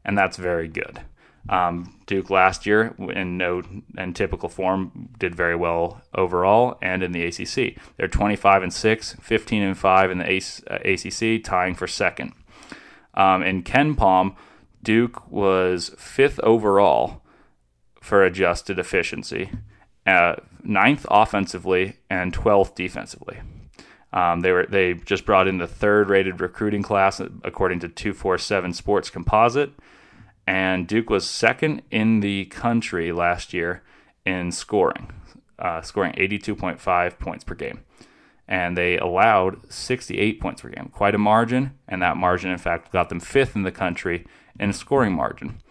[0.06, 1.02] and that's very good.
[1.48, 3.64] Um, Duke last year, in no
[3.98, 7.76] in typical form, did very well overall and in the ACC.
[7.98, 10.38] They're 25 and 6, 15 and 5 in the
[10.68, 12.34] ACC, uh, tying for second.
[13.16, 14.36] Um, in KenPom,
[14.82, 17.22] Duke was fifth overall
[18.02, 19.52] for adjusted efficiency,
[20.06, 23.40] uh, ninth offensively, and 12th defensively.
[24.12, 28.74] Um, they were they just brought in the third rated recruiting class according to 247
[28.74, 29.72] Sports Composite
[30.50, 33.84] and Duke was second in the country last year
[34.26, 35.14] in scoring,
[35.60, 37.82] uh, scoring 82.5 points per game.
[38.48, 41.78] And they allowed 68 points per game, quite a margin.
[41.88, 44.26] And that margin, in fact, got them fifth in the country
[44.60, 45.62] in scoring margin.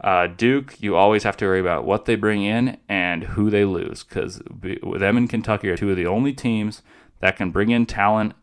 [0.00, 3.64] Uh, Duke, you always have to worry about what they bring in and who they
[3.64, 6.82] lose, because them and Kentucky are two of the only teams
[7.20, 8.34] that can bring in talent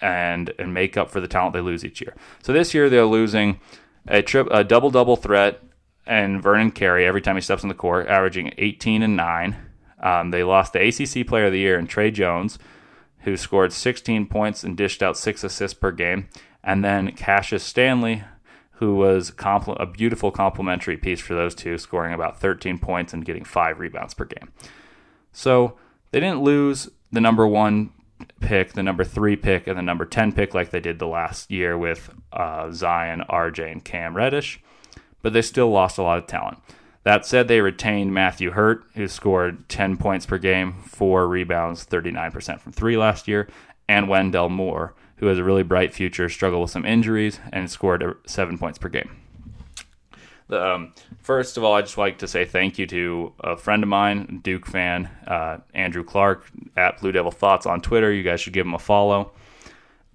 [0.00, 2.14] and and make up for the talent they lose each year.
[2.42, 3.60] So this year they're losing
[4.08, 5.62] a trip, a double double threat,
[6.06, 9.56] and Vernon Carey every time he steps on the court, averaging 18 and nine.
[10.02, 12.58] Um, they lost the ACC Player of the Year in Tre Jones,
[13.20, 16.28] who scored 16 points and dished out six assists per game,
[16.62, 18.24] and then Cassius Stanley,
[18.76, 23.24] who was compl- a beautiful complementary piece for those two, scoring about 13 points and
[23.24, 24.50] getting five rebounds per game.
[25.32, 25.76] So
[26.10, 27.92] they didn't lose the number one
[28.40, 31.50] pick, the number three pick, and the number 10 pick, like they did the last
[31.50, 34.60] year with uh, Zion, RJ, and Cam Reddish,
[35.22, 36.58] but they still lost a lot of talent.
[37.04, 42.60] That said, they retained Matthew Hurt, who scored 10 points per game, four rebounds, 39%
[42.60, 43.48] from three last year,
[43.88, 48.16] and Wendell Moore, who has a really bright future, struggled with some injuries, and scored
[48.26, 49.16] seven points per game.
[50.50, 53.88] Um, first of all, I just like to say thank you to a friend of
[53.88, 56.44] mine, Duke fan, uh, Andrew Clark
[56.76, 58.12] at Blue Devil Thoughts on Twitter.
[58.12, 59.32] You guys should give him a follow.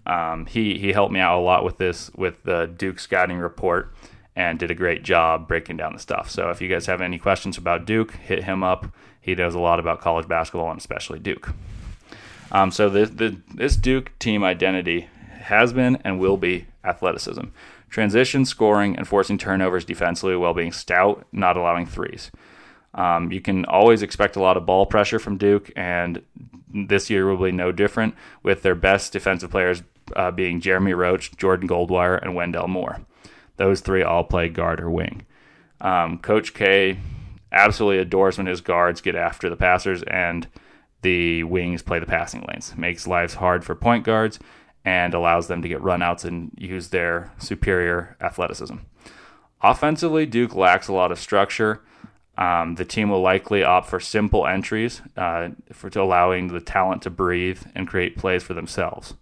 [0.06, 3.94] Um, he he helped me out a lot with this with the Duke scouting report
[4.36, 6.30] and did a great job breaking down the stuff.
[6.30, 8.88] So if you guys have any questions about Duke, hit him up.
[9.20, 11.54] He knows a lot about college basketball and especially Duke.
[12.52, 15.08] Um, so the, the, this Duke team identity
[15.42, 17.46] has been and will be athleticism
[17.90, 22.32] transition, scoring, and forcing turnovers defensively while being stout, not allowing threes.
[22.94, 26.22] Um, you can always expect a lot of ball pressure from Duke, and
[26.74, 29.84] this year will be no different, with their best defensive players
[30.16, 33.00] uh, being Jeremy Roach, Jordan Goldwire, and Wendell Moore.
[33.58, 35.26] Those three all play guard or wing.
[35.82, 37.00] Um, Coach K
[37.52, 40.48] absolutely adores when his guards get after the passers and
[41.02, 42.76] the wings play the passing lanes.
[42.78, 44.40] Makes lives hard for point guards
[44.86, 48.78] and allows them to get runouts and use their superior athleticism.
[49.62, 51.82] Offensively, Duke lacks a lot of structure.
[52.38, 57.10] Um, the team will likely opt for simple entries uh, for allowing the talent to
[57.10, 59.16] breathe and create plays for themselves.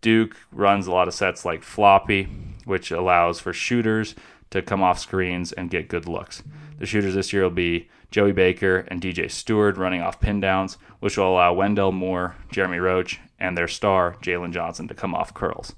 [0.00, 2.28] Duke runs a lot of sets like floppy,
[2.64, 4.14] which allows for shooters
[4.50, 6.44] to come off screens and get good looks.
[6.78, 10.78] The shooters this year will be Joey Baker and DJ Steward running off pin downs,
[11.00, 15.34] which will allow Wendell Moore, Jeremy Roach, and their star, Jalen Johnson, to come off
[15.34, 15.74] curls.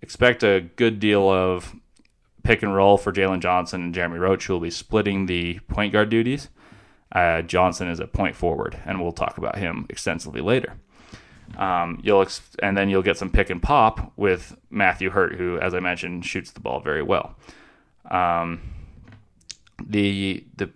[0.00, 1.74] Expect a good deal of
[2.42, 5.92] pick and roll for Jalen Johnson and Jeremy Roach, who will be splitting the point
[5.92, 6.48] guard duties.
[7.12, 10.74] Uh, Johnson is a point forward, and we'll talk about him extensively later.
[11.56, 15.58] Um, you'll ex- and then you'll get some pick and pop with Matthew Hurt, who,
[15.58, 17.36] as I mentioned, shoots the ball very well.
[18.10, 18.60] Um,
[19.84, 20.70] the the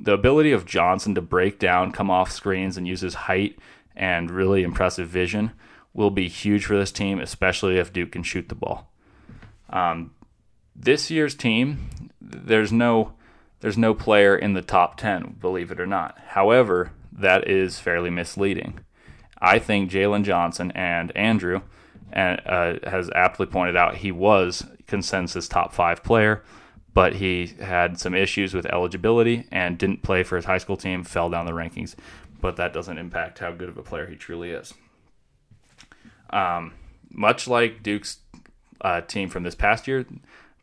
[0.00, 3.58] the ability of Johnson to break down, come off screens, and use his height
[3.94, 5.52] and really impressive vision
[5.92, 8.90] will be huge for this team, especially if Duke can shoot the ball.
[9.68, 10.12] Um,
[10.74, 13.14] this year's team, there's no
[13.60, 16.18] there's no player in the top 10, believe it or not.
[16.28, 18.80] However, that is fairly misleading.
[19.38, 21.60] I think Jalen Johnson and Andrew
[22.10, 26.42] and, uh, has aptly pointed out he was consensus top five player,
[26.92, 31.04] but he had some issues with eligibility and didn't play for his high school team,
[31.04, 31.94] fell down the rankings.
[32.40, 34.74] But that doesn't impact how good of a player he truly is.
[36.30, 36.72] Um,
[37.10, 38.18] much like Duke's
[38.80, 40.06] uh, team from this past year,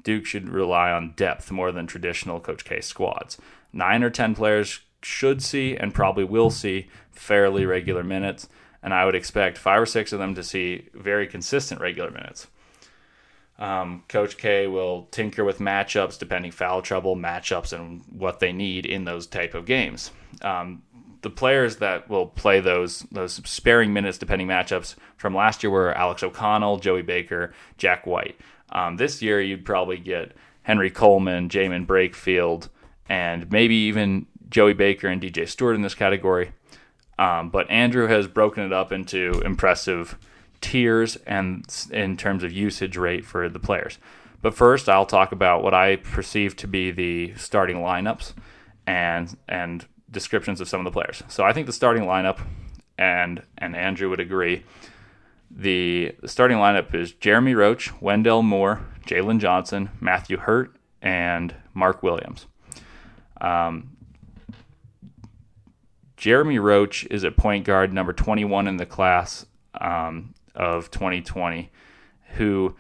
[0.04, 3.38] Duke should rely on depth more than traditional Coach K squads.
[3.72, 8.48] Nine or 10 players should see and probably will see fairly regular minutes,
[8.82, 12.48] and I would expect five or six of them to see very consistent regular minutes.
[13.60, 18.86] Um, Coach K will tinker with matchups depending foul trouble, matchups, and what they need
[18.86, 20.12] in those type of games.
[20.42, 20.84] Um,
[21.22, 25.94] the players that will play those those sparing minutes depending matchups from last year were
[25.94, 28.40] Alex O'Connell, Joey Baker, Jack White.
[28.72, 32.70] Um, this year, you'd probably get Henry Coleman, Jaemyn Brakefield,
[33.10, 36.52] and maybe even Joey Baker and DJ Steward in this category.
[37.18, 40.18] Um, but Andrew has broken it up into impressive
[40.62, 43.98] tiers and in terms of usage rate for the players.
[44.42, 48.34] But first, I'll talk about what I perceive to be the starting lineups
[48.86, 51.24] and and descriptions of some of the players.
[51.28, 52.40] So I think the starting lineup,
[52.98, 54.64] and and Andrew would agree,
[55.50, 62.48] the, starting lineup is Jeremy Roach, Wendell Moore, Jalen Johnson, Matthew Hurt, and Mark Williams.
[63.40, 63.92] Um,
[66.18, 69.46] Jeremy Roach is a point guard number 21 in the class
[69.80, 71.72] um, of 2020,
[72.34, 72.76] who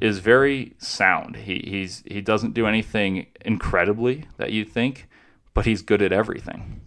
[0.00, 1.36] is very sound.
[1.36, 5.08] He he's he doesn't do anything incredibly that you think,
[5.52, 6.80] but he's good at everything.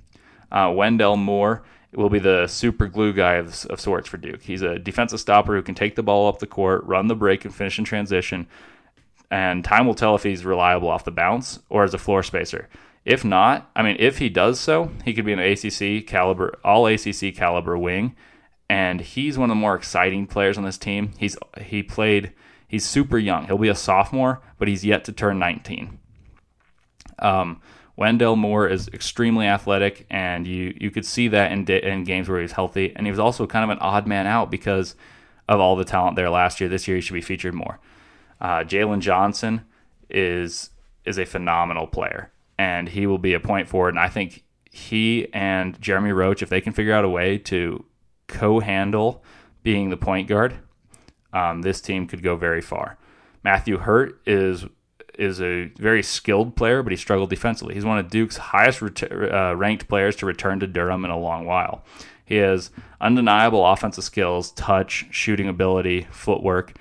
[0.51, 4.43] Uh, Wendell Moore will be the super glue guy of, of sorts for Duke.
[4.43, 7.45] He's a defensive stopper who can take the ball up the court, run the break,
[7.45, 8.47] and finish in transition.
[9.31, 12.67] And time will tell if he's reliable off the bounce or as a floor spacer.
[13.05, 16.85] If not, I mean, if he does so, he could be an ACC caliber, all
[16.85, 18.15] ACC caliber wing,
[18.69, 21.11] and he's one of the more exciting players on this team.
[21.17, 22.31] He's he played.
[22.67, 23.47] He's super young.
[23.47, 25.97] He'll be a sophomore, but he's yet to turn 19.
[27.17, 27.61] Um,
[27.95, 32.37] Wendell Moore is extremely athletic, and you you could see that in in games where
[32.37, 34.95] he was healthy, and he was also kind of an odd man out because
[35.47, 36.69] of all the talent there last year.
[36.69, 37.79] This year he should be featured more.
[38.39, 39.65] Uh, Jalen Johnson
[40.09, 40.69] is
[41.05, 43.89] is a phenomenal player, and he will be a point forward.
[43.89, 47.83] And I think he and Jeremy Roach, if they can figure out a way to
[48.29, 49.21] co-handle
[49.63, 50.55] being the point guard,
[51.33, 52.97] um, this team could go very far.
[53.43, 54.65] Matthew Hurt is
[55.17, 57.73] is a very skilled player, but he struggled defensively.
[57.73, 61.19] He's one of Duke's highest ret- uh, ranked players to return to Durham in a
[61.19, 61.83] long while.
[62.23, 66.73] He has undeniable offensive skills, touch, shooting ability, footwork.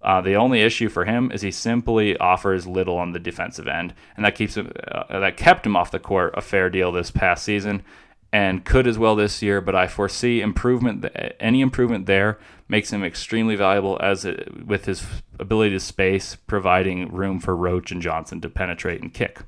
[0.00, 3.94] Uh, the only issue for him is he simply offers little on the defensive end,
[4.16, 7.10] and that keeps him, uh, that kept him off the court a fair deal this
[7.10, 7.82] past season
[8.32, 9.60] and could as well this year.
[9.60, 11.06] But I foresee improvement.
[11.38, 15.04] Any improvement there makes him extremely valuable as it, with his
[15.38, 19.40] ability to space, providing room for Roach and Johnson to penetrate and kick.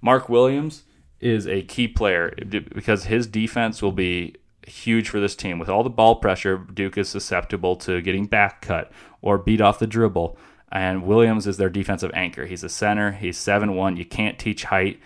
[0.00, 0.84] Mark Williams
[1.20, 5.58] is a key player because his defense will be huge for this team.
[5.58, 8.90] With all the ball pressure, Duke is susceptible to getting back cut
[9.22, 10.36] or beat off the dribble.
[10.72, 12.46] And Williams is their defensive anchor.
[12.46, 13.12] He's a center.
[13.12, 13.96] He's seven one.
[13.96, 15.00] You can't teach height,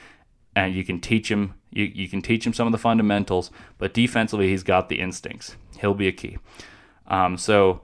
[0.54, 3.94] and you can teach him you, you can teach him some of the fundamentals, but
[3.94, 5.56] defensively, he's got the instincts.
[5.78, 6.38] He'll be a key.
[7.06, 7.82] Um, so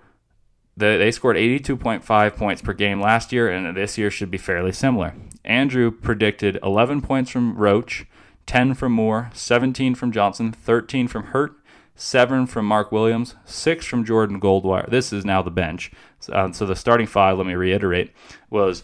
[0.76, 4.72] the, they scored 82.5 points per game last year, and this year should be fairly
[4.72, 5.14] similar.
[5.44, 8.06] Andrew predicted 11 points from Roach,
[8.46, 11.54] 10 from Moore, 17 from Johnson, 13 from Hurt,
[11.94, 14.88] 7 from Mark Williams, 6 from Jordan Goldwire.
[14.90, 15.90] This is now the bench.
[16.30, 18.12] Uh, so the starting five, let me reiterate,
[18.50, 18.82] was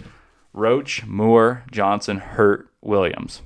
[0.53, 3.42] Roach, Moore, Johnson, Hurt, Williams.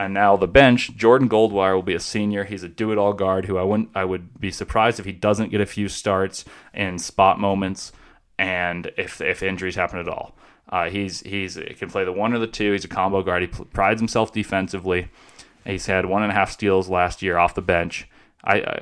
[0.00, 2.44] And now the bench, Jordan Goldwire will be a senior.
[2.44, 5.60] He's a do-it-all guard who I wouldn't I would be surprised if he doesn't get
[5.60, 7.92] a few starts in spot moments
[8.38, 10.34] and if if injuries happen at all.
[10.70, 12.72] Uh, he's he's he can play the one or the two.
[12.72, 13.42] He's a combo guard.
[13.42, 15.10] He prides himself defensively.
[15.66, 18.08] He's had one and a half steals last year off the bench.
[18.42, 18.80] I, I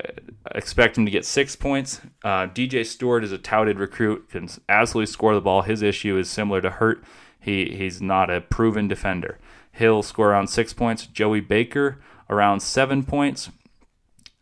[0.55, 1.99] expect him to get six points.
[2.23, 5.63] Uh, DJ Steward is a touted recruit, can absolutely score the ball.
[5.63, 7.03] His issue is similar to Hurt.
[7.41, 9.37] He he's not a proven defender.
[9.79, 11.07] He'll score around six points.
[11.07, 13.49] Joey Baker around seven points.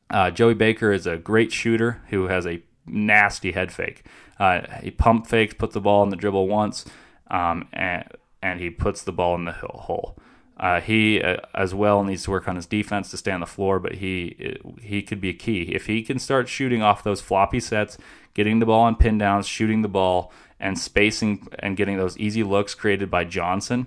[0.09, 4.03] Uh, Joey Baker is a great shooter who has a nasty head fake.
[4.39, 6.85] Uh, he pump fakes, puts the ball in the dribble once,
[7.29, 8.05] um, and,
[8.41, 10.17] and he puts the ball in the hole.
[10.59, 13.45] Uh, he uh, as well needs to work on his defense to stay on the
[13.45, 17.21] floor, but he he could be a key if he can start shooting off those
[17.21, 17.95] floppy sets,
[18.33, 22.41] getting the ball on pin downs, shooting the ball, and spacing and getting those easy
[22.41, 23.85] looks created by Johnson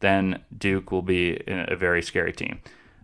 [0.00, 2.60] then Duke will be a very scary team.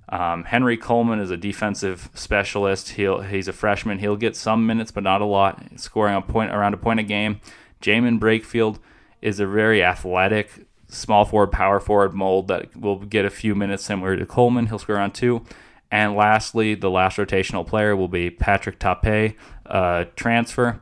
[0.08, 2.90] Um, Henry Coleman is a defensive specialist.
[2.90, 3.98] He'll he's a freshman.
[3.98, 7.02] He'll get some minutes, but not a lot, scoring a point around a point a
[7.02, 7.40] game.
[7.80, 8.78] Jaemyn Brakefield
[9.22, 13.84] is a very athletic small forward, power forward mold that will get a few minutes
[13.84, 14.66] similar to Coleman.
[14.66, 15.42] He'll score around two.
[15.90, 20.80] And lastly, the last rotational player will be Patrick Tape, uh, transfer,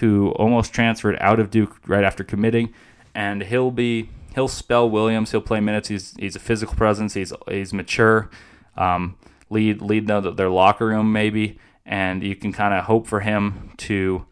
[0.00, 2.72] who almost transferred out of Duke right after committing,
[3.14, 5.30] and he'll be he'll spell Williams.
[5.30, 5.88] He'll play minutes.
[5.88, 7.14] He's he's a physical presence.
[7.14, 8.30] He's he's mature.
[8.76, 9.16] Um,
[9.50, 14.24] lead lead their locker room maybe, and you can kind of hope for him to,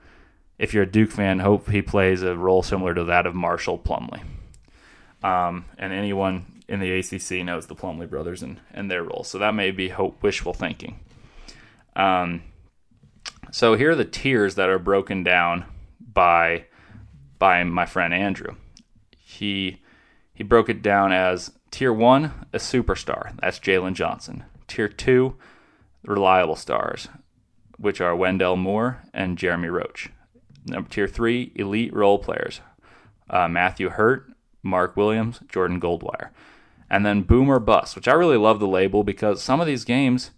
[0.59, 3.79] if you're a Duke fan, hope he plays a role similar to that of Marshall
[3.79, 4.23] Plumlee.
[5.23, 9.39] Um, and anyone in the ACC knows the Plumlee brothers and, and their role, so
[9.39, 10.99] that may be hope wishful thinking.
[11.95, 12.43] Um,
[13.51, 15.67] so here are the tiers that are broken down
[16.01, 16.67] by
[17.39, 18.55] by my friend Andrew.
[19.19, 19.83] He
[20.40, 23.38] he broke it down as tier one, a superstar.
[23.42, 24.44] That's Jalen Johnson.
[24.68, 25.37] Tier two,
[26.03, 27.09] reliable stars,
[27.76, 30.09] which are Wendell Moore and Jeremy Roach.
[30.64, 32.62] Number tier three, elite role players,
[33.29, 36.31] uh, Matthew Hurt, Mark Williams, Jordan Goldwire.
[36.88, 40.31] And then boomer bust, which I really love the label because some of these games,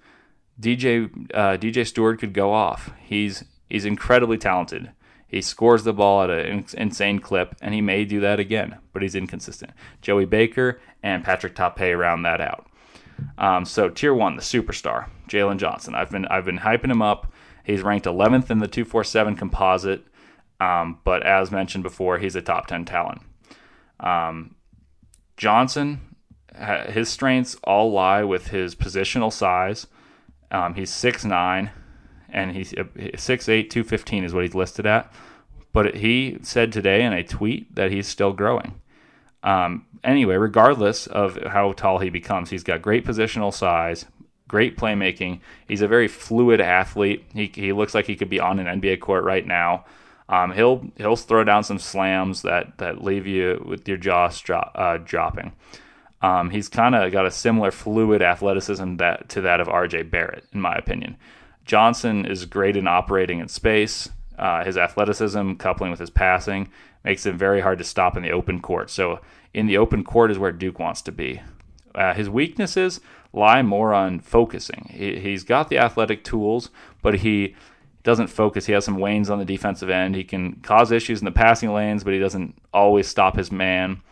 [0.60, 2.90] DJ uh, DJ Steward could go off.
[3.00, 4.90] He's he's incredibly talented.
[5.33, 9.01] He scores the ball at an insane clip, and he may do that again, but
[9.01, 9.73] he's inconsistent.
[10.03, 12.66] Joey Baker and Patrick Tape round that out.
[13.38, 15.95] Um, so tier one, the superstar, Jalen Johnson.
[15.95, 17.33] I've been I've been hyping him up.
[17.64, 20.05] He's ranked 11th in the 247 composite,
[20.61, 23.23] um, but as mentioned before, he's a top 10 talent.
[24.01, 24.57] Um,
[25.38, 26.14] Johnson,
[26.88, 29.87] his strengths all lie with his positional size.
[30.51, 31.71] Um, he's 6'9",
[32.33, 35.12] and he's 6'8", 215 is what he's listed at.
[35.73, 38.81] But he said today in a tweet that he's still growing.
[39.42, 44.05] Um, anyway, regardless of how tall he becomes, he's got great positional size,
[44.49, 45.40] great playmaking.
[45.66, 47.25] He's a very fluid athlete.
[47.33, 49.85] He, he looks like he could be on an NBA court right now.
[50.29, 54.31] Um, he'll he'll throw down some slams that, that leave you with your jaw
[54.75, 55.53] uh, dropping.
[56.23, 60.45] Um, he's kind of got a similar fluid athleticism that to that of RJ Barrett,
[60.53, 61.16] in my opinion.
[61.64, 64.09] Johnson is great in operating in space.
[64.38, 66.68] Uh, his athleticism, coupling with his passing,
[67.05, 68.90] makes him very hard to stop in the open court.
[68.90, 69.20] So,
[69.55, 71.42] in the open court is where Duke wants to be.
[71.94, 73.01] Uh, his weaknesses
[73.33, 74.88] lie more on focusing.
[74.90, 76.70] He, he's got the athletic tools,
[77.03, 77.55] but he
[78.03, 78.66] doesn't focus.
[78.66, 80.14] He has some wanes on the defensive end.
[80.14, 84.03] He can cause issues in the passing lanes, but he doesn't always stop his man.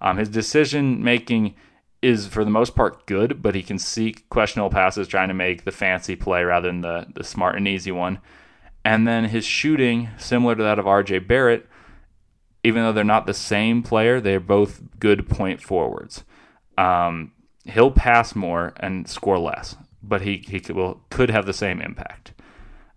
[0.00, 1.54] Um, his decision making
[2.02, 5.64] is for the most part good, but he can seek questionable passes trying to make
[5.64, 8.18] the fancy play rather than the, the smart and easy one.
[8.84, 11.66] And then his shooting, similar to that of RJ Barrett,
[12.62, 16.24] even though they're not the same player, they're both good point forwards.
[16.78, 17.32] Um,
[17.64, 21.80] he'll pass more and score less, but he, he could, will, could have the same
[21.80, 22.32] impact.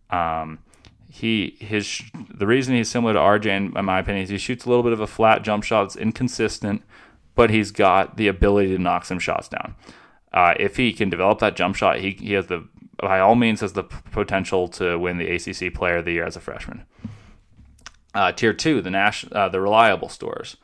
[0.09, 0.59] Um,
[1.11, 4.65] he his the reason he's similar to RJ in, in my opinion is he shoots
[4.65, 5.85] a little bit of a flat jump shot.
[5.85, 6.83] It's inconsistent,
[7.39, 9.73] but he's got the ability to knock some shots down.
[10.33, 12.67] Uh, if he can develop that jump shot, he, he has the
[12.97, 16.35] by all means has the potential to win the ACC Player of the Year as
[16.35, 16.83] a freshman.
[18.13, 20.57] Uh, tier two, the national, uh, the reliable stores.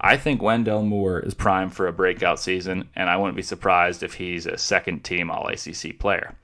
[0.00, 4.02] I think Wendell Moore is primed for a breakout season, and I wouldn't be surprised
[4.02, 6.34] if he's a second team All ACC player.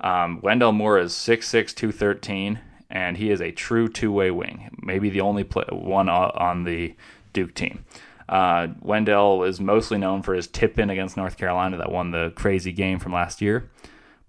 [0.00, 5.10] Um, Wendell Moore is 6'6", 213, and he is a true two way wing, maybe
[5.10, 6.94] the only play, one on the
[7.32, 7.84] Duke team.
[8.30, 12.32] Uh, Wendell is mostly known for his tip in against North Carolina that won the
[12.36, 13.68] crazy game from last year,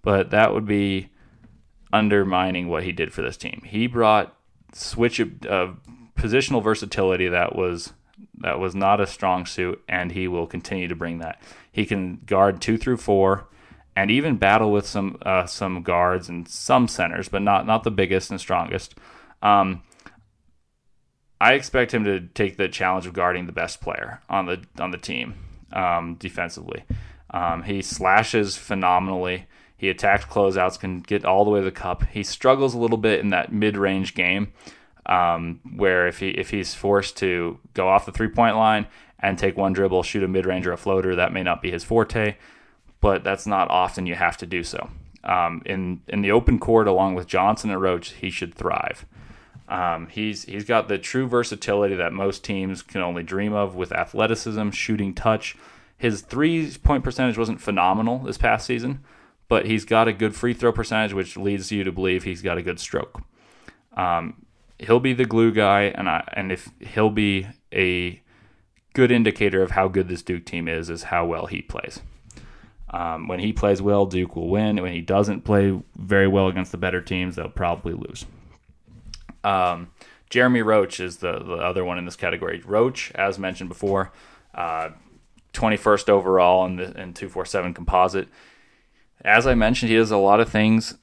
[0.02, 1.12] but that would be
[1.94, 3.62] undermining what he did for this team.
[3.64, 4.36] He brought
[4.74, 5.74] switch uh,
[6.18, 7.94] positional versatility that was
[8.40, 11.40] that was not a strong suit, and he will continue to bring that.
[11.72, 13.48] He can guard two through four,
[13.96, 17.92] and even battle with some uh, some guards and some centers, but not not the
[17.92, 18.96] biggest and strongest.
[19.44, 19.84] Um,
[21.42, 24.92] I expect him to take the challenge of guarding the best player on the on
[24.92, 25.34] the team
[25.74, 26.84] um, defensively.
[27.32, 29.48] Um, he slashes phenomenally.
[29.76, 32.04] He attacks closeouts, can get all the way to the cup.
[32.04, 34.54] He struggles a little bit in that mid-range game,
[35.08, 38.86] um, where if he if he's forced to go off the three-point line
[39.18, 41.84] and take one dribble, shoot a mid-range or a floater, that may not be his
[41.84, 42.36] forte.
[43.00, 44.92] But that's not often you have to do so.
[45.24, 49.08] Um, in in the open court, along with Johnson and Roach, he should thrive.
[49.72, 53.94] Um, he's he's got the true versatility that most teams can only dream of with
[53.94, 55.56] athleticism, shooting touch.
[55.98, 59.00] His three point percentage wasn't phenomenal this past season,
[59.48, 62.58] but he's got a good free throw percentage, which leads you to believe he's got
[62.58, 63.22] a good stroke.
[63.96, 64.46] Um,
[64.78, 68.22] he'll be the glue guy, and I, and if he'll be a
[68.94, 72.02] good indicator of how good this Duke team is, is how well he plays.
[72.90, 74.82] Um, when he plays well, Duke will win.
[74.82, 78.26] When he doesn't play very well against the better teams, they'll probably lose.
[79.44, 79.92] Um,
[80.30, 82.62] Jeremy Roach is the, the other one in this category.
[82.66, 84.12] Roach, as mentioned before,
[84.56, 84.90] uh,
[85.54, 88.28] 21st overall in the in 247 composite.
[89.24, 90.96] As I mentioned, he does a lot of things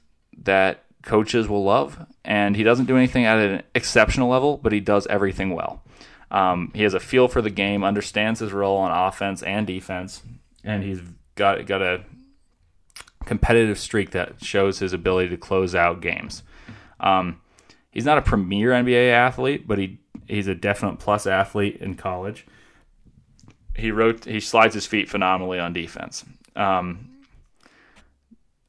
[0.43, 4.79] that coaches will love, and he doesn't do anything at an exceptional level, but he
[4.79, 5.83] does everything well.
[6.31, 10.21] Um, he has a feel for the game, understands his role on offense and defense,
[10.63, 11.01] and he's
[11.35, 12.03] got got a
[13.25, 16.43] competitive streak that shows his ability to close out games.
[16.99, 17.41] Um,
[17.99, 22.47] he's not a premier NBA athlete, but he he's a definite plus athlete in college.
[23.75, 26.23] He wrote he slides his feet phenomenally on defense.
[26.55, 27.09] Um,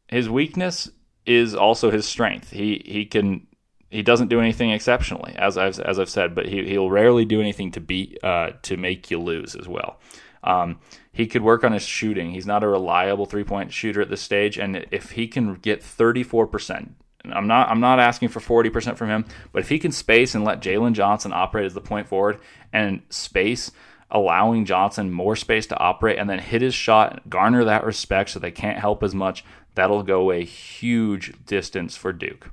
[0.09, 0.91] his weakness
[1.27, 2.51] is also his strength.
[2.51, 3.47] He he can
[3.89, 7.41] he doesn't do anything exceptionally, as I've as I've said, but he he'll rarely do
[7.41, 10.01] anything to beat uh, to make you lose as well.
[10.43, 10.81] Um,
[11.13, 12.33] he could work on his shooting.
[12.33, 15.85] He's not a reliable three point shooter at this stage, and if he can get
[15.85, 19.79] thirty four percent I'm not I'm not asking for 40% from him, but if he
[19.79, 22.41] can space and let Jalen Johnson operate as the point forward
[22.73, 23.71] and space
[24.11, 28.39] allowing Johnson more space to operate and then hit his shot, garner that respect so
[28.39, 29.45] they can't help as much,
[29.75, 32.51] that'll go a huge distance for Duke.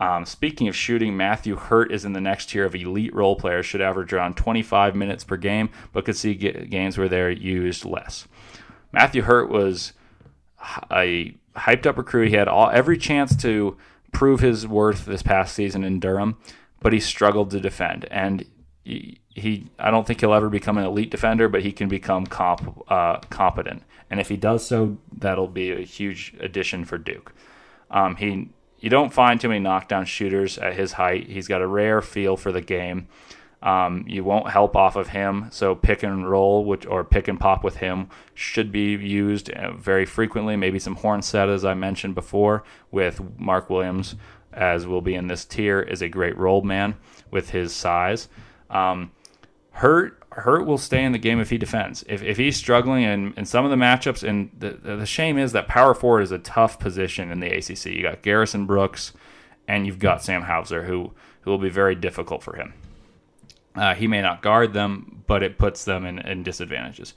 [0.00, 3.66] Um, speaking of shooting, Matthew Hurt is in the next tier of elite role players,
[3.66, 8.26] should average around 25 minutes per game, but could see games where they're used less.
[8.92, 9.92] Matthew Hurt was
[10.90, 12.28] a hyped up recruit.
[12.28, 13.76] He had all every chance to
[14.12, 16.36] prove his worth this past season in Durham,
[16.80, 18.06] but he struggled to defend.
[18.10, 18.44] And
[18.84, 22.26] he, he I don't think he'll ever become an elite defender, but he can become
[22.26, 23.82] comp, uh, competent.
[24.10, 27.34] And if he does so, that'll be a huge addition for Duke.
[27.90, 28.50] Um, he
[28.80, 31.28] you don't find too many knockdown shooters at his height.
[31.28, 33.08] He's got a rare feel for the game.
[33.60, 37.40] Um, you won't help off of him, so pick and roll, which or pick and
[37.40, 40.56] pop with him should be used uh, very frequently.
[40.56, 44.14] Maybe some horn set, as I mentioned before, with Mark Williams,
[44.52, 46.94] as will be in this tier, is a great roll man
[47.32, 48.28] with his size.
[48.70, 49.10] Um,
[49.72, 52.04] Hurt Hurt will stay in the game if he defends.
[52.08, 55.50] If, if he's struggling in, in some of the matchups, and the, the shame is
[55.50, 57.86] that power forward is a tough position in the ACC.
[57.86, 59.12] You got Garrison Brooks,
[59.66, 62.74] and you've got Sam Hauser, who who will be very difficult for him.
[63.78, 67.14] Uh, he may not guard them, but it puts them in, in disadvantages.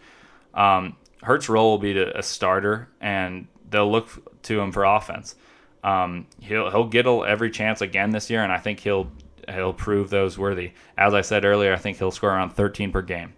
[0.54, 5.36] Um, Hurt's role will be to a starter, and they'll look to him for offense.
[5.84, 9.12] Um, he'll he'll get every chance again this year, and I think he'll
[9.50, 10.74] he'll prove those worthy.
[10.98, 13.34] As I said earlier, I think he'll score around 13 per game.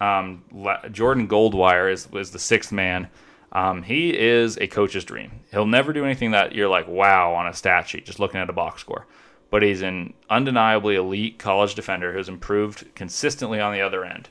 [0.00, 0.44] Um,
[0.92, 3.08] Jordan Goldwire is was the sixth man.
[3.52, 5.40] Um, he is a coach's dream.
[5.50, 8.50] He'll never do anything that you're like wow on a stat sheet, just looking at
[8.50, 9.06] a box score
[9.50, 14.28] but he's an undeniably elite college defender who's improved consistently on the other end.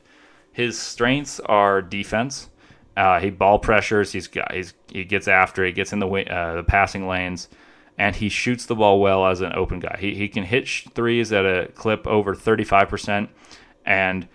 [0.51, 2.49] His strengths are defense.
[2.97, 4.11] Uh, he ball pressures.
[4.11, 4.53] He's got.
[4.53, 5.63] He's, he gets after.
[5.65, 7.47] He gets in the uh, the passing lanes,
[7.97, 9.97] and he shoots the ball well as an open guy.
[9.99, 13.29] He he can hit threes at a clip over thirty five percent,
[13.85, 14.27] and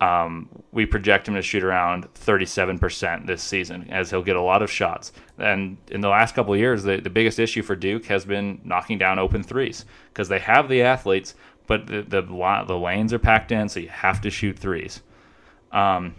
[0.00, 4.62] um, we project him to shoot around 37% this season as he'll get a lot
[4.62, 5.12] of shots.
[5.38, 8.98] And in the last couple years, the, the biggest issue for Duke has been knocking
[8.98, 11.34] down open threes because they have the athletes,
[11.66, 15.02] but the, the, the lanes are packed in, so you have to shoot threes.
[15.72, 16.14] Um,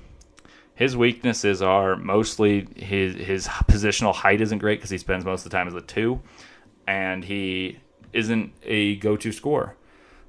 [0.80, 5.52] his weaknesses are mostly his his positional height isn't great because he spends most of
[5.52, 6.22] the time as a two,
[6.88, 7.80] and he
[8.14, 9.76] isn't a go-to scorer,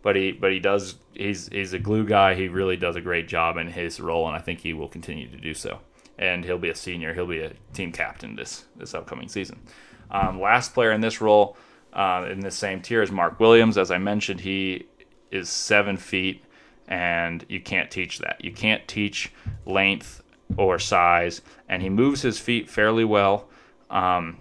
[0.02, 2.34] but he but he does he's he's a glue guy.
[2.34, 5.28] He really does a great job in his role, and I think he will continue
[5.28, 5.80] to do so.
[6.18, 7.14] And he'll be a senior.
[7.14, 9.60] He'll be a team captain this this upcoming season.
[10.10, 11.56] Um, last player in this role
[11.92, 13.78] uh, in the same tier is Mark Williams.
[13.78, 14.86] As I mentioned, he
[15.30, 16.44] is seven feet,
[16.88, 18.44] and you can't teach that.
[18.44, 19.32] You can't teach
[19.66, 20.22] length
[20.56, 23.48] or size, and he moves his feet fairly well.
[23.90, 24.38] Um,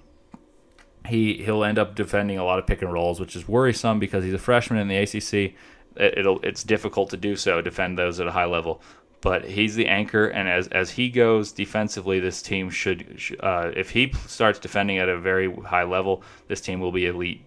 [1.09, 4.23] he he'll end up defending a lot of pick and rolls, which is worrisome because
[4.23, 5.55] he's a freshman in the ACC.
[5.95, 8.81] It, will it's difficult to do so defend those at a high level.
[9.21, 13.89] But he's the anchor, and as as he goes defensively, this team should uh, if
[13.89, 17.45] he starts defending at a very high level, this team will be elite,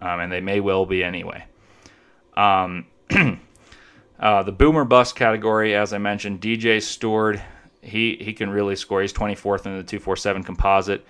[0.00, 1.44] um, and they may well be anyway.
[2.36, 2.86] Um,
[4.18, 7.42] uh, the boomer bust category, as I mentioned, DJ Steward,
[7.82, 9.02] he he can really score.
[9.02, 11.04] He's 24th in the 247 composite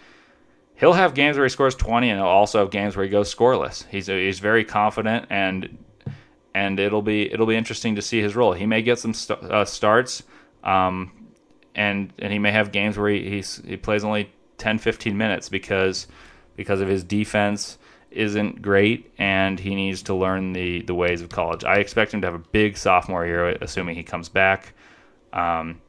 [0.76, 3.34] he'll have games where he scores 20 and he'll also have games where he goes
[3.34, 3.86] scoreless.
[3.88, 5.78] He's he's very confident and
[6.54, 8.52] and it'll be it'll be interesting to see his role.
[8.52, 10.22] He may get some st- uh, starts
[10.62, 11.12] um,
[11.74, 16.06] and and he may have games where he he plays only 10 15 minutes because
[16.56, 17.78] because of his defense
[18.10, 21.64] isn't great and he needs to learn the the ways of college.
[21.64, 24.72] I expect him to have a big sophomore year assuming he comes back.
[25.32, 25.80] Um,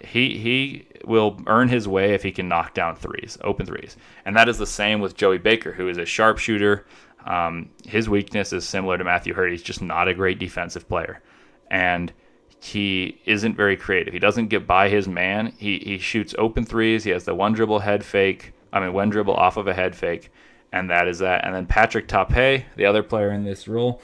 [0.00, 4.36] he he will earn his way if he can knock down threes, open threes, and
[4.36, 6.86] that is the same with Joey Baker, who is a sharpshooter.
[7.26, 9.50] Um, his weakness is similar to Matthew Hurt.
[9.50, 11.22] He's just not a great defensive player,
[11.70, 12.12] and
[12.60, 14.12] he isn't very creative.
[14.12, 15.52] He doesn't get by his man.
[15.58, 17.04] He he shoots open threes.
[17.04, 18.52] He has the one dribble head fake.
[18.72, 20.30] I mean, one dribble off of a head fake,
[20.72, 21.44] and that is that.
[21.44, 24.00] And then Patrick Tape, the other player in this role,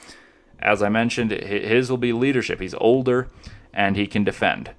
[0.59, 2.61] as I mentioned, his will be leadership.
[2.61, 3.29] He's older,
[3.73, 4.71] and he can defend.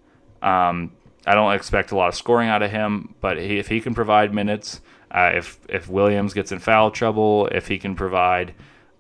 [0.42, 0.92] Um,
[1.28, 3.94] I don't expect a lot of scoring out of him, but he, if he can
[3.94, 8.54] provide minutes, uh, if if Williams gets in foul trouble, if he can provide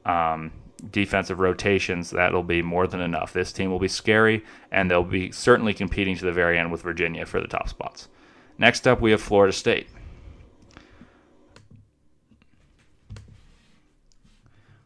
[0.06, 0.52] um,
[0.92, 3.32] defensive rotations, that'll be more than enough.
[3.34, 6.82] This team will be scary, and they'll be certainly competing to the very end with
[6.82, 8.10] Virginia for the top spots.
[8.58, 9.88] Next up, we have Florida State.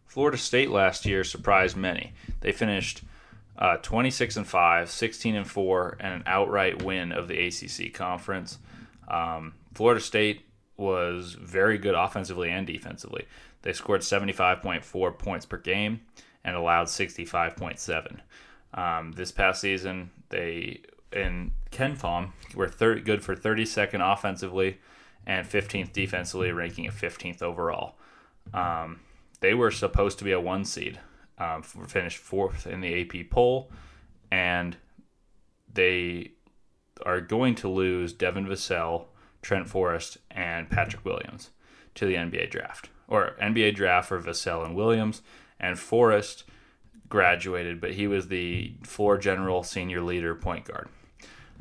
[0.06, 2.14] Florida State last year surprised many.
[2.42, 3.02] They finished
[3.62, 8.58] uh, 26 and 5, 16 and 4, and an outright win of the ACC conference.
[9.08, 10.42] Um, Florida State
[10.78, 13.28] was very good offensively and defensively.
[13.62, 16.02] They scored 75.4 points per game
[16.44, 18.20] and allowed 65.7.
[18.74, 20.82] Um, this past season, they
[21.14, 24.80] in KenPom were third, good for 32nd offensively
[25.28, 27.94] and 15th defensively, ranking at 15th overall.
[28.56, 29.02] Um,
[29.42, 31.00] they were supposed to be a one seed
[31.42, 33.72] um, finished fourth in the AP poll,
[34.32, 34.78] and
[35.74, 36.32] they
[37.06, 39.06] are going to lose Devin Vassell,
[39.42, 41.50] Trent Forrest, and Patrick Williams
[41.96, 45.22] to the NBA draft or NBA draft for Vassell and Williams,
[45.60, 46.46] and Forrest
[47.10, 50.88] graduated, but he was the floor general senior leader point guard.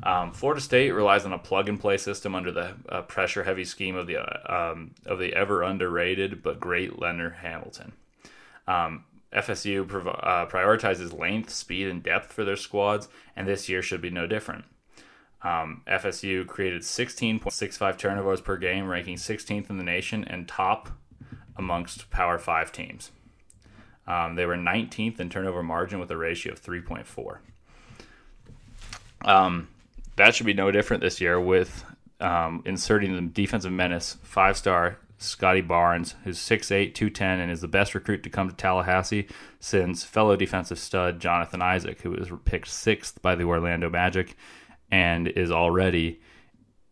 [0.01, 3.65] Um, Florida State relies on a plug and play system under the uh, pressure heavy
[3.65, 7.91] scheme of the uh, um, of the ever underrated but great Leonard Hamilton.
[8.65, 9.03] Um,
[9.33, 14.09] FSU uh, prioritizes length, speed, and depth for their squads, and this year should be
[14.09, 14.65] no different.
[15.43, 20.89] Um, FSU created 16.65 turnovers per game, ranking 16th in the nation and top
[21.57, 23.11] amongst Power 5 teams.
[24.05, 27.37] Um, they were 19th in turnover margin with a ratio of 3.4.
[29.23, 29.69] Um,
[30.15, 31.85] that should be no different this year with
[32.19, 37.67] um, inserting the defensive menace, five star Scottie Barnes, who's 6'8, 210, and is the
[37.67, 39.27] best recruit to come to Tallahassee
[39.59, 44.35] since fellow defensive stud Jonathan Isaac, who was picked sixth by the Orlando Magic
[44.89, 46.19] and is already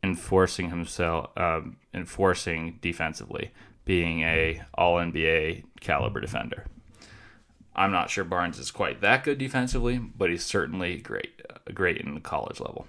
[0.04, 3.52] enforcing himself, um, enforcing defensively,
[3.84, 6.66] being a All NBA caliber defender.
[7.76, 11.98] I'm not sure Barnes is quite that good defensively, but he's certainly great, uh, great
[11.98, 12.86] in the college level.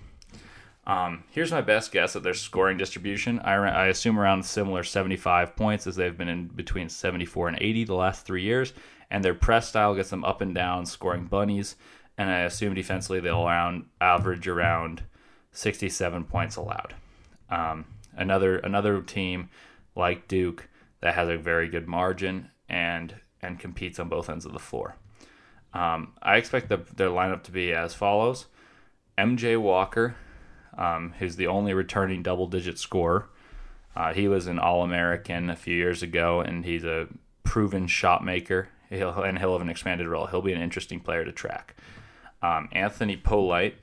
[0.90, 3.38] Um, here's my best guess at their scoring distribution.
[3.38, 7.84] I, I, assume around similar 75 points as they've been in between 74 and 80
[7.84, 8.72] the last three years.
[9.08, 11.76] And their press style gets them up and down, scoring bunnies.
[12.18, 15.04] And I assume defensively they'll around average around
[15.52, 16.96] 67 points allowed.
[17.50, 17.84] Um,
[18.16, 19.48] another another team
[19.94, 20.68] like Duke
[21.02, 24.96] that has a very good margin and and competes on both ends of the floor.
[25.72, 28.46] Um, I expect the, their lineup to be as follows:
[29.16, 30.16] MJ Walker
[30.80, 33.28] um, the only returning double digit scorer.
[33.94, 37.06] Uh, he was an All American a few years ago, and he's a
[37.44, 38.68] proven shot maker.
[38.88, 40.26] He'll, and he'll have an expanded role.
[40.26, 41.76] He'll be an interesting player to track.
[42.42, 43.76] Um, Anthony Polite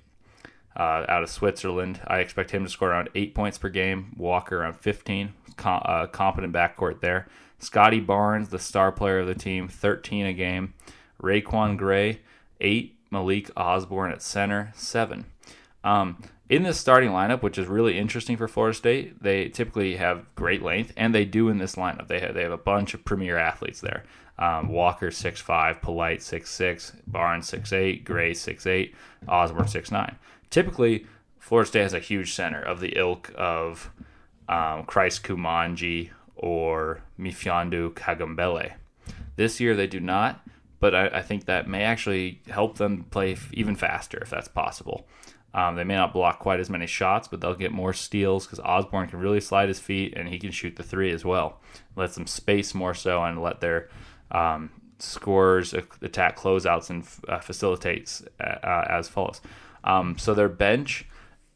[0.76, 2.02] uh, out of Switzerland.
[2.08, 4.14] I expect him to score around eight points per game.
[4.18, 5.34] Walker around 15.
[5.56, 7.28] Com- uh, competent backcourt there.
[7.60, 10.74] Scottie Barnes, the star player of the team, 13 a game.
[11.22, 12.22] RaiQuan Gray,
[12.60, 12.94] 8.
[13.10, 15.26] Malik Osborne at center, 7.
[15.88, 16.18] Um,
[16.50, 20.62] in this starting lineup, which is really interesting for Florida State, they typically have great
[20.62, 22.08] length, and they do in this lineup.
[22.08, 24.04] They have, they have a bunch of premier athletes there.
[24.38, 28.94] Um, Walker 6'5, Polite 6'6, Barnes 6'8, Gray 6'8,
[29.28, 30.18] Osborne six nine.
[30.50, 31.08] Typically,
[31.40, 33.90] Florida State has a huge center of the ilk of
[34.50, 38.74] um, Christ Koumadje or Mfiondu Kabengele.
[39.38, 40.46] This year they do not,
[40.80, 44.48] but I, I, think that may actually help them play f- even faster if that's
[44.48, 45.08] possible.
[45.54, 48.60] Um, they may not block quite as many shots, but they'll get more steals because
[48.60, 51.62] Osborne can really slide his feet and he can shoot the three as well.
[51.96, 53.90] Lets them space more so and let their
[54.30, 54.70] um,
[55.00, 59.42] scorers attack closeouts and uh, facilitates uh, as follows.
[59.84, 61.06] Um, so their bench,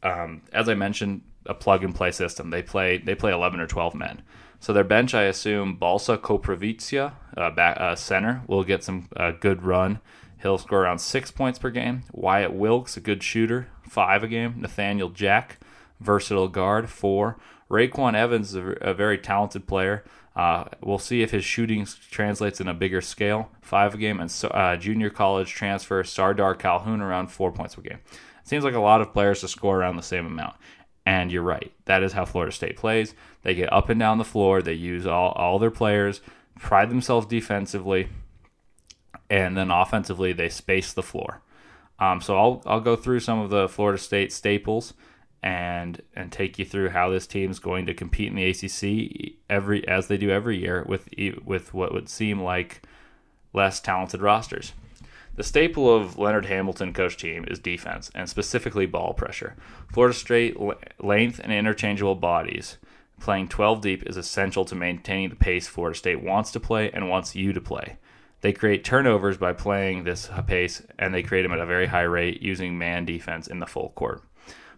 [0.03, 2.49] um, as I mentioned, a plug and play system.
[2.49, 4.21] They play they play 11 or 12 men.
[4.59, 9.31] So their bench, I assume, Balsa Koprivica, uh, back, uh, center, will get some uh,
[9.31, 9.99] good run.
[10.41, 12.03] He'll score around six points per game.
[12.11, 14.55] Wyatt Wilkes, a good shooter, five a game.
[14.57, 15.59] Nathaniel Jack,
[15.99, 17.37] versatile guard, four.
[17.69, 20.03] RayQuan Evans a, very talented player.
[20.35, 23.49] Uh, we'll see if his shooting translates in a bigger scale.
[23.61, 27.99] Five a game, and uh, junior college transfer Sardaar Calhoun around four points per game.
[28.11, 30.55] It seems like a lot of players to score around the same amount.
[31.05, 31.71] And you're right.
[31.85, 33.15] That is how Florida State plays.
[33.43, 34.61] They get up and down the floor.
[34.61, 36.21] They use all, all their players,
[36.59, 38.09] pride themselves defensively,
[39.31, 41.41] and then offensively, they space the floor.
[41.99, 44.93] Um, so I'll, I'll go through some of the Florida State staples
[45.41, 49.37] and and take you through how this team is going to compete in the ACC
[49.49, 51.09] every as they do every year with
[51.43, 52.83] with what would seem like
[53.53, 54.73] less talented rosters.
[55.35, 59.55] The staple of Leonard Hamilton coach team is defense and specifically ball pressure.
[59.91, 60.57] Florida State
[60.99, 62.77] length and interchangeable bodies.
[63.19, 67.09] Playing 12 deep is essential to maintaining the pace Florida State wants to play and
[67.09, 67.97] wants you to play.
[68.41, 72.01] They create turnovers by playing this pace, and they create them at a very high
[72.01, 74.23] rate using man defense in the full court.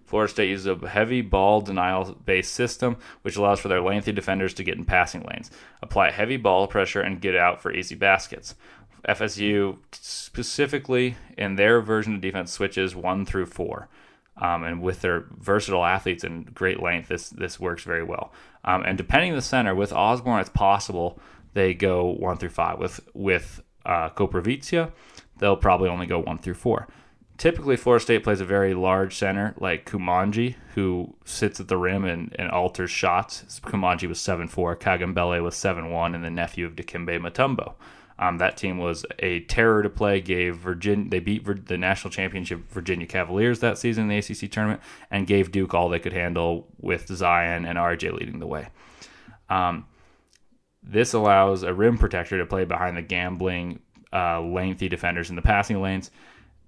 [0.05, 4.53] Florida State uses a heavy ball denial based system, which allows for their lengthy defenders
[4.53, 5.49] to get in passing lanes,
[5.82, 8.53] apply heavy ball pressure, and get out for easy baskets.
[9.07, 13.89] FSU, specifically in their version of defense, switches one through four.
[14.38, 18.34] Um, and with their versatile athletes and great length, this this works very well.
[18.64, 21.20] Um, and depending on the center, with Osborne, it's possible
[21.54, 22.80] they go one through five.
[22.80, 24.10] With with uh,
[25.39, 26.88] they'll probably only go one through four.
[27.38, 32.06] Typically, Florida State plays a very large center like Koumadje, who sits at the rim
[32.06, 33.60] and, and alters shots.
[33.64, 37.74] Koumadje was 7 4, Kabengele was 7 1, and the nephew of Dikembe Mutombo.
[38.20, 40.22] Um, that team was a terror to play.
[40.22, 44.82] Gave Virginia they beat the national championship Virginia Cavaliers that season in the ACC tournament,
[45.10, 48.70] and gave Duke all they could handle with Zion and RJ leading the way.
[49.49, 49.88] Um,
[50.84, 53.80] this allows a rim protector to play behind the gambling,
[54.12, 56.12] uh, lengthy defenders in the passing lanes.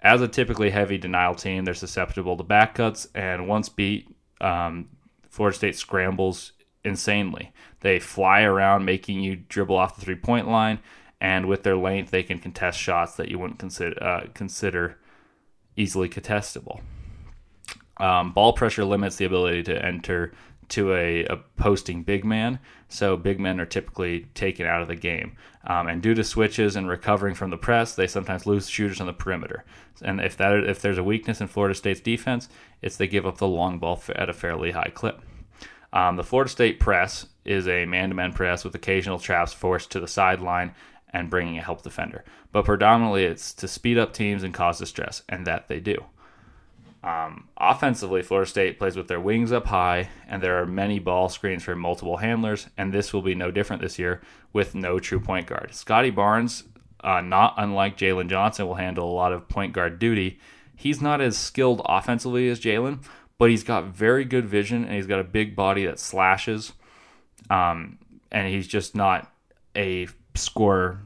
[0.01, 4.07] As a typically heavy denial team, they're susceptible to back cuts, and once beat,
[4.39, 4.89] um,
[5.30, 6.53] Florida State scrambles
[6.84, 7.51] insanely.
[7.82, 10.80] They fly around, making you dribble off the three point line
[11.22, 14.97] and with their length, they can contest shots that you wouldn't consider uh, consider
[15.76, 16.82] easily contestable.
[17.97, 20.34] Um, ball pressure limits the ability to enter
[20.70, 24.95] to a, a, posting big man, so big men are typically taken out of the
[24.95, 25.36] game.
[25.67, 29.07] Um, and due to switches and recovering from the press, they sometimes lose shooters on
[29.07, 29.65] the perimeter.
[30.01, 32.49] And if that if there's a weakness in Florida State's defense,
[32.81, 35.21] it's they give up the long ball at a fairly high clip.
[35.93, 40.07] Um, the Florida State press is a man-to-man press with occasional traps forced to the
[40.07, 40.73] sideline
[41.11, 42.25] and bringing a help defender.
[42.51, 46.03] But predominantly, it's to speed up teams and cause distress, and that they do.
[47.06, 51.30] Um, offensively, Florida State plays with their wings up high, and there are many ball
[51.30, 54.22] screens for multiple handlers, and this will be no different this year
[54.53, 55.76] with no true point guard.
[55.76, 56.64] Scottie Barnes,
[57.03, 60.39] uh, not unlike Jalen Johnson, will handle a lot of point guard duty.
[60.76, 63.03] He's not as skilled offensively as Jalen,
[63.38, 66.74] but he's got very good vision, and he's got a big body that slashes,
[67.51, 67.99] um,
[68.32, 69.32] and he's just not
[69.76, 71.01] a scorer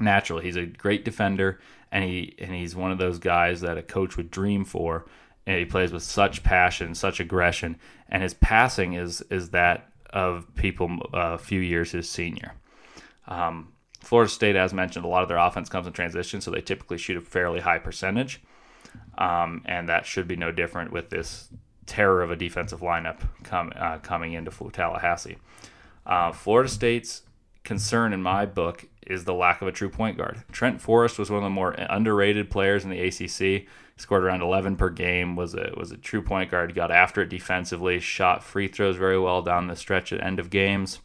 [0.00, 0.42] naturally.
[0.42, 1.60] He's a great defender,
[1.96, 5.06] and he and he's one of those guys that a coach would dream for.
[5.46, 7.78] And he plays with such passion, such aggression,
[8.10, 12.52] and his passing is is that of people a few years his senior.
[13.26, 16.60] Um, Florida State, as mentioned, a lot of their offense comes in transition, so they
[16.60, 18.42] typically shoot a fairly high percentage,
[19.16, 21.48] um, and that should be no different with this
[21.86, 23.20] terror of a defensive lineup
[23.50, 25.38] uh, coming into Tallahassee.
[26.04, 27.22] Uh, Florida State's
[27.64, 30.42] concern in my book is the lack of a true point guard.
[30.52, 33.66] Trent Forrest was one of the more underrated players in the ACC.
[33.98, 35.36] Scored around 11 per game.
[35.36, 36.74] was a was a true point guard.
[36.74, 37.98] Got after it defensively.
[37.98, 40.98] Shot free throws very well down the stretch at end of games.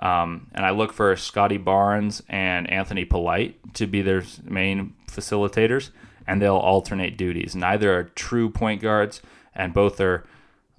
[0.00, 5.90] Um, and I look for Scottie Barnes and Anthony Polite to be their main facilitators,
[6.26, 7.56] and they'll alternate duties.
[7.56, 9.20] Neither are true point guards,
[9.54, 10.24] and both are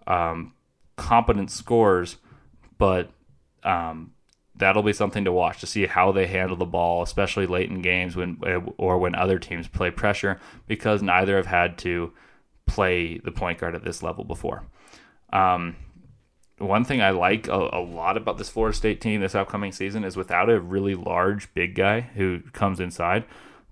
[0.07, 0.53] um,
[0.95, 2.17] competent scorers,
[2.77, 3.11] but
[3.63, 4.11] um,
[4.59, 7.81] that'll be something to watch to see how they handle the ball, especially late in
[7.81, 8.37] games when
[8.77, 12.13] or when other teams play pressure, because neither have had to
[12.67, 14.63] play the point guard at this level before.
[15.33, 15.75] Um,
[16.59, 20.03] one thing I like a, a, lot about this Florida State team this upcoming season
[20.03, 23.23] is without a really large big guy who comes inside,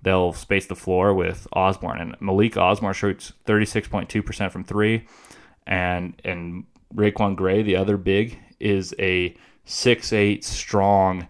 [0.01, 5.05] they'll space the floor with Osborne and Malik Osborne shoots 36.2% from three,
[5.65, 6.65] and and
[6.95, 9.35] RaiQuan Gray, the other big, is a
[9.67, 11.27] six eight strong,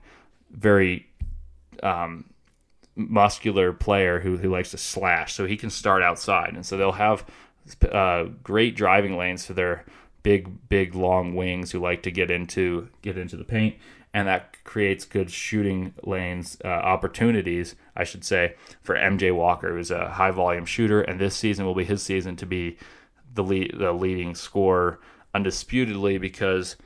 [0.51, 1.07] very
[1.83, 2.25] um,
[2.95, 6.93] muscular player who who likes to slash, so he can start outside, and so they'll
[6.93, 7.25] have
[7.91, 9.83] uh, great driving lanes for their
[10.23, 13.75] big big long wings who like to get into get into the paint.
[14.13, 19.91] And that creates good shooting lanes uh, opportunities I should say for MJ Walker who's
[19.91, 21.01] a high volume shooter.
[21.01, 22.77] And this season will be his season to be
[23.33, 24.99] the lead, the leading scorer
[25.35, 26.77] undisputedly because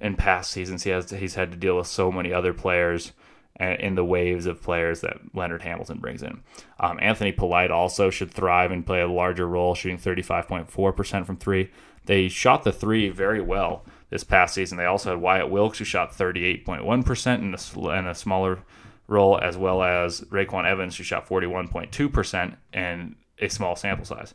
[0.00, 3.12] in past seasons he has he's had to deal with so many other players
[3.60, 6.42] uh, in the waves of players that Leonard Hamilton brings in.
[6.78, 11.70] Um, Anthony Polite also should thrive and play a larger role, shooting 35.4% from three.
[12.06, 14.78] They shot the three very well this past season.
[14.78, 18.60] They also had Wyatt Wilkes, who shot 38.1% in a, in a smaller
[19.06, 24.34] role, as well as RayQuan Evans, who shot 41.2% in a small sample size.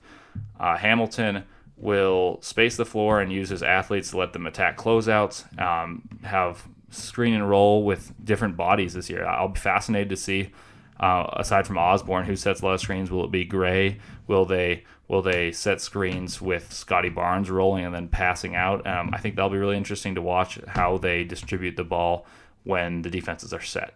[0.59, 1.45] Uh, Hamilton
[1.78, 6.67] will space the floor and use his athletes to let them attack closeouts, um, have
[6.89, 9.26] screen and roll with different bodies this year.
[9.26, 10.51] I'll be fascinated to see,
[10.99, 13.11] uh, aside from Osborne, who sets a lot of screens.
[13.11, 13.99] Will it be Gray?
[14.28, 18.88] Will they will they set screens with Scottie Barnes rolling and then passing out?
[18.88, 22.26] Um, I think that'll be really interesting to watch how they distribute the ball
[22.63, 23.93] when the defenses are set.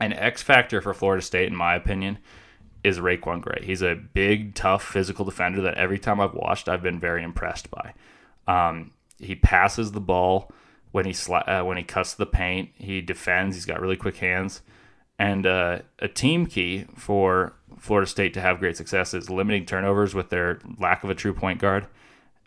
[0.00, 2.18] An X factor for Florida State, in my opinion,
[2.86, 3.64] is RaiQuan Gray.
[3.64, 7.68] He's a big, tough, physical defender that every time I've watched, I've been very impressed
[7.68, 7.94] by.
[8.46, 10.52] Um, he passes the ball
[10.92, 12.70] when he uh, when he cuts the paint.
[12.74, 13.56] He defends.
[13.56, 14.62] He's got really quick hands.
[15.18, 20.14] And uh, a team key for Florida State to have great success is limiting turnovers
[20.14, 21.86] with their lack of a true point guard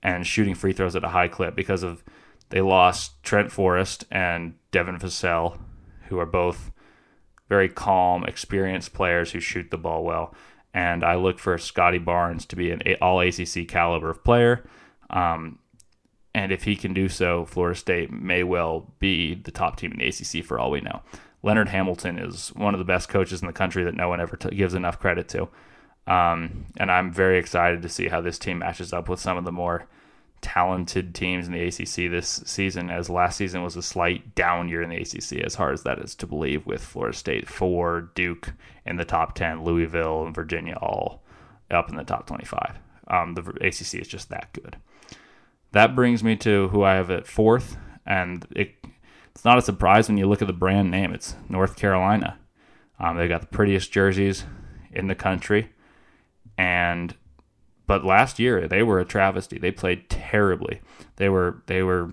[0.02, 2.02] and shooting free throws at a high clip because of
[2.50, 5.60] they lost Trent Forrest and Devin Vassell,
[6.08, 6.72] who are both
[7.50, 10.34] very calm, experienced players who shoot the ball well.
[10.74, 14.64] And I look for Scottie Barnes to be an all ACC caliber of player.
[15.10, 15.60] Um,
[16.34, 19.98] and if he can do so, Florida State may well be the top team in
[19.98, 21.02] the ACC for all we know.
[21.42, 24.38] Leonard Hamilton is one of the best coaches in the country that no one ever
[24.38, 25.50] t- gives enough credit to.
[26.06, 29.46] Um, and I'm very excited to see how this team matches up with some of
[29.46, 29.88] the more
[30.42, 34.82] talented teams in the ACC this season, as last season was a slight down year
[34.82, 38.54] in the ACC, as hard as that is to believe, with Florida State, four, Duke
[38.86, 41.24] in the top 10, Louisville and Virginia all
[41.72, 42.78] up in the top 25.
[43.08, 44.78] Um, the ACC is just that good.
[45.72, 48.74] That brings me to who I have at fourth, and it,
[49.32, 51.14] it's not a surprise when you look at the brand name.
[51.14, 52.40] It's North Carolina.
[53.00, 54.46] Um, they got the prettiest jerseys
[54.92, 55.72] in the country,
[56.58, 57.16] and
[57.90, 59.58] but last year they were a travesty.
[59.58, 60.80] They played terribly.
[61.16, 62.12] They were they were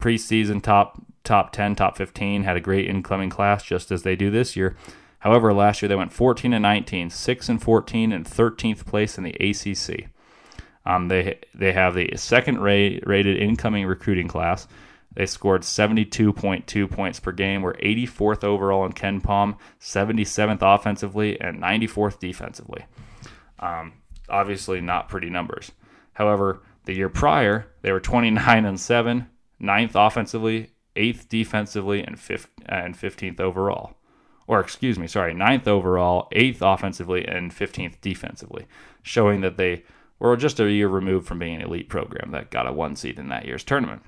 [0.00, 4.30] preseason top top 10, top 15, had a great incoming class just as they do
[4.30, 4.76] this year.
[5.18, 9.24] However, last year they went 14 and 19, 6 and 14 and 13th place in
[9.24, 10.08] the ACC.
[10.86, 14.68] Um, they they have the second rate, rated incoming recruiting class.
[15.12, 22.20] They scored 72.2 points per game, were 84th overall in KenPom, 77th offensively, and 94th
[22.20, 22.84] defensively.
[23.58, 23.94] Um,
[24.28, 25.72] obviously not pretty numbers.
[26.14, 29.28] However, the year prior, they were 29 and 7,
[29.60, 33.94] ninth offensively, eighth defensively, and, fifth, and 15th overall.
[34.46, 38.66] Or, excuse me, sorry, ninth overall, eighth offensively, and 15th defensively,
[39.02, 39.84] showing that they
[40.18, 43.18] were just a year removed from being an elite program that got a one seed
[43.18, 44.02] in that year's tournament.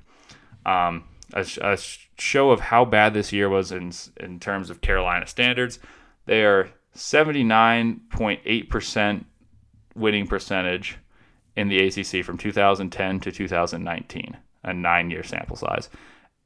[0.65, 1.77] Um, a, a,
[2.17, 5.79] show of how bad this year was in, in terms of Carolina standards.
[6.25, 9.25] They are 79.8%
[9.95, 10.97] winning percentage
[11.55, 15.89] in the ACC from 2010 to 2019, a nine year sample size,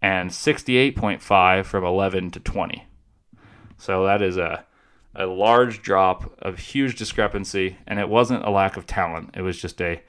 [0.01, 2.87] and 68.5 from 11 to 20.
[3.77, 4.65] So that is a,
[5.15, 9.31] a large drop of huge discrepancy, and it wasn't a lack of talent.
[9.35, 10.01] It was just a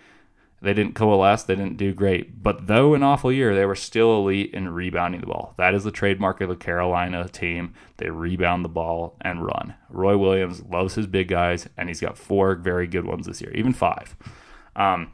[0.63, 2.43] they didn't coalesce, they didn't do great.
[2.43, 5.55] But though an awful year, they were still elite in rebounding the ball.
[5.59, 7.75] That is the trademark of the Carolina team.
[7.99, 9.75] They rebound the ball and run.
[9.91, 13.53] Roy Williams loves his big guys, and he's got four very good ones this year,
[13.55, 14.17] even five.
[14.75, 15.13] Um,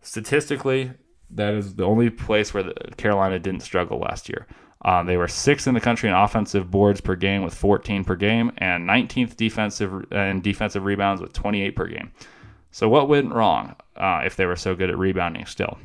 [0.00, 0.92] statistically,
[1.30, 4.46] that is the only place where the Carolina didn't struggle last year.
[4.84, 8.16] Uh, they were sixth in the country in offensive boards per game with 14 per
[8.16, 12.10] game, and 19th defensive and defensive rebounds with 28 per game.
[12.72, 15.78] So what went wrong uh, if they were so good at rebounding still?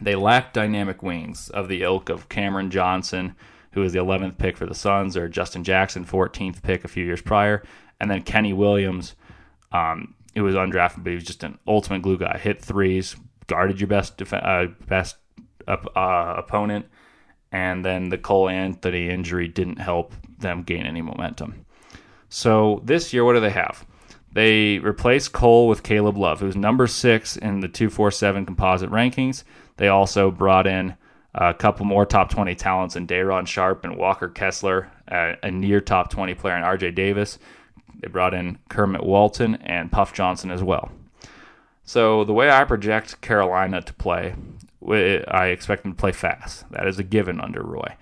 [0.00, 3.34] They lacked dynamic wings of the ilk of Cameron Johnson,
[3.72, 7.04] who was the 11th pick for the Suns, or Justin Jackson, 14th pick a few
[7.04, 7.62] years prior,
[7.98, 9.14] and then Kenny Williams,
[9.72, 12.36] um, who was undrafted, but he was just an ultimate glue guy.
[12.36, 13.16] Hit threes,
[13.46, 15.16] guarded your best def- uh, best
[15.66, 16.86] uh, opponent,
[17.50, 21.64] and then the Cole Anthony injury didn't help them gain any momentum.
[22.28, 23.86] So this year, what do they have?
[24.36, 29.44] They replaced Cole with Caleb Love, who's number six in the 247 composite rankings.
[29.78, 30.94] They also brought in
[31.34, 36.10] a couple more top 20 talents in Day'Ron Sharpe and Walker Kessler, a near top
[36.10, 37.38] 20 player in RJ Davis.
[37.98, 40.90] They brought in Kerwin Walton and Puff Johnson as well.
[41.84, 44.34] So the way I project Carolina to play
[44.86, 46.70] I expect them to play fast.
[46.72, 47.96] That is a given under Roy.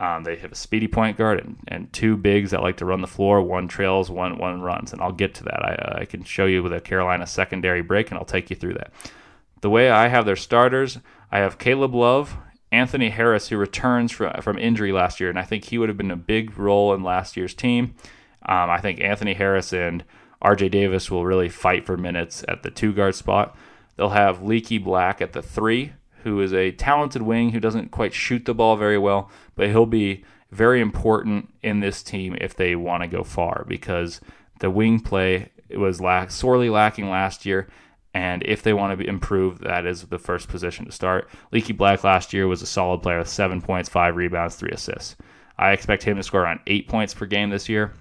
[0.00, 3.02] Um, they have a speedy point guard and, and two bigs that like to run
[3.02, 3.42] the floor.
[3.42, 5.62] One trails, one one runs, and I'll get to that.
[5.62, 8.74] I, I can show you with a Carolina secondary break, and I'll take you through
[8.74, 8.92] that.
[9.60, 10.98] The way I have their starters,
[11.30, 12.38] I have Caleb Love,
[12.72, 15.98] Anthony Harris, who returns from from injury last year, and I think he would have
[15.98, 17.94] been a big role in last year's team.
[18.46, 20.02] Um, I think Anthony Harris and
[20.40, 20.70] R.J.
[20.70, 23.54] Davis will really fight for minutes at the two guard spot.
[23.96, 25.92] They'll have Leaky Black at the three,
[26.22, 29.86] who is a talented wing who doesn't quite shoot the ball very well, but he'll
[29.86, 34.20] be very important in this team if they want to go far because
[34.60, 37.68] the wing play was lack, sorely lacking last year.
[38.12, 41.28] And if they want to improve, that is the first position to start.
[41.52, 45.14] Leaky Black last year was a solid player with seven points, five rebounds, three assists.
[45.56, 47.92] I expect him to score around eight points per game this year.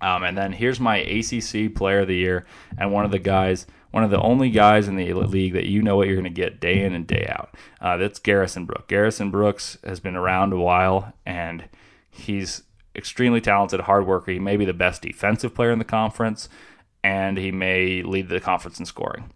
[0.00, 2.46] Um, and then here's my ACC Player of the Year
[2.78, 5.82] and one of the guys one of the only guys in the league that you
[5.82, 7.54] know what you're going to get day in and day out.
[7.80, 8.84] Uh, that's Garrison Brooks.
[8.88, 11.64] Garrison Brooks has been around a while, and
[12.10, 12.62] he's
[12.94, 14.32] extremely talented, hard worker.
[14.32, 16.48] He may be the best defensive player in the conference,
[17.02, 19.30] and he may lead the conference in scoring.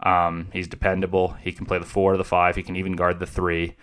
[0.00, 1.34] Um, he's dependable.
[1.40, 2.56] He can play the four or the five.
[2.56, 3.76] He can even guard the three.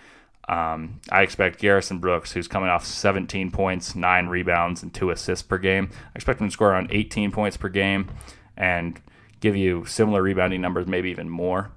[0.50, 5.44] Um, I expect Garrison Brooks, who's coming off 17 points, nine rebounds, and two assists
[5.44, 5.92] per game.
[5.94, 8.10] I expect him to score around 18 points per game
[8.58, 9.00] and
[9.40, 11.72] give you similar rebounding numbers, maybe even more.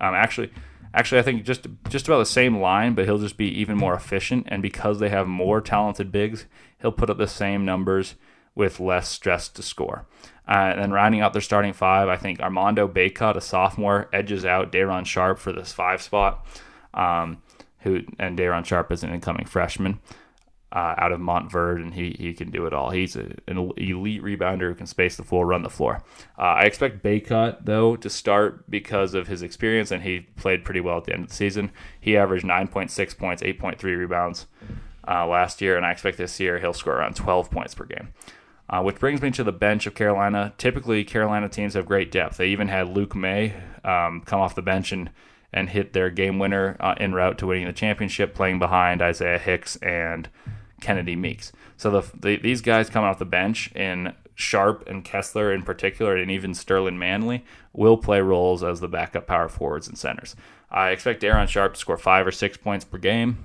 [0.00, 0.52] Um, actually,
[0.94, 3.94] actually, I think just just about the same line, but he'll just be even more
[3.94, 4.46] efficient.
[4.48, 6.46] And because they have more talented bigs,
[6.80, 8.14] he'll put up the same numbers
[8.54, 10.06] with less stress to score.
[10.48, 14.44] Uh, and then rounding out their starting five, I think Armando Bacot, a sophomore, edges
[14.44, 16.46] out Day'Ron Sharpe for this five spot.
[16.94, 17.42] Um,
[17.80, 20.00] who and Day'Ron Sharpe is an incoming freshman
[20.70, 22.90] uh, out of Montverde, and he, he can do it all.
[22.90, 26.02] He's a, an elite rebounder who can space the floor, run the floor.
[26.38, 30.80] Uh, I expect Bacot, though, to start because of his experience, and he played pretty
[30.80, 31.70] well at the end of the season.
[31.98, 34.46] He averaged 9.6 points, 8.3 rebounds
[35.06, 38.12] uh, last year, and I expect this year he'll score around 12 points per game.
[38.70, 40.52] Uh, which brings me to the bench of Carolina.
[40.58, 42.36] Typically, Carolina teams have great depth.
[42.36, 45.08] They even had Luke Maye um, come off the bench and
[45.52, 49.38] and hit their game winner uh, en route to winning the championship, playing behind Isaiah
[49.38, 50.28] Hicks and
[50.80, 51.52] Kennedy Meeks.
[51.76, 56.16] So the, the, these guys coming off the bench in Sharpe and Kessler in particular,
[56.16, 60.36] and even Sterling Manley will play roles as the backup power forwards and centers.
[60.70, 63.38] I expect Aaron Sharp to score five or six points per game.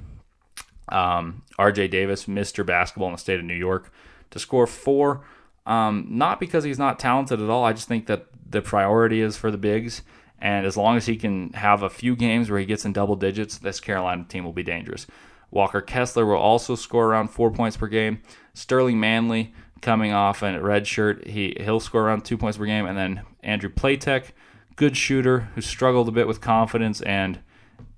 [0.90, 2.66] Um, RJ Davis, Mr.
[2.66, 3.92] Basketball in the state of New York,
[4.32, 5.26] to score four.
[5.66, 7.64] Um, not because he's not talented at all.
[7.64, 10.02] I just think that the priority is for the bigs.
[10.40, 13.16] And as long as he can have a few games where he gets in double
[13.16, 15.08] digits, this Carolina team will be dangerous.
[15.54, 18.22] Walker Kessler will also score around four points per game.
[18.56, 22.86] Sterling Manley coming off a red shirt, he he'll score around two points per game,
[22.88, 24.32] and then Andrew Platek,
[24.76, 27.40] good shooter who struggled a bit with confidence and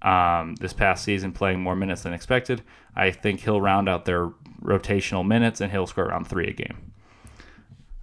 [0.01, 2.61] um, this past season playing more minutes than expected.
[2.93, 4.27] I think he'll round out their
[4.61, 6.91] rotational minutes and he'll score around three a game.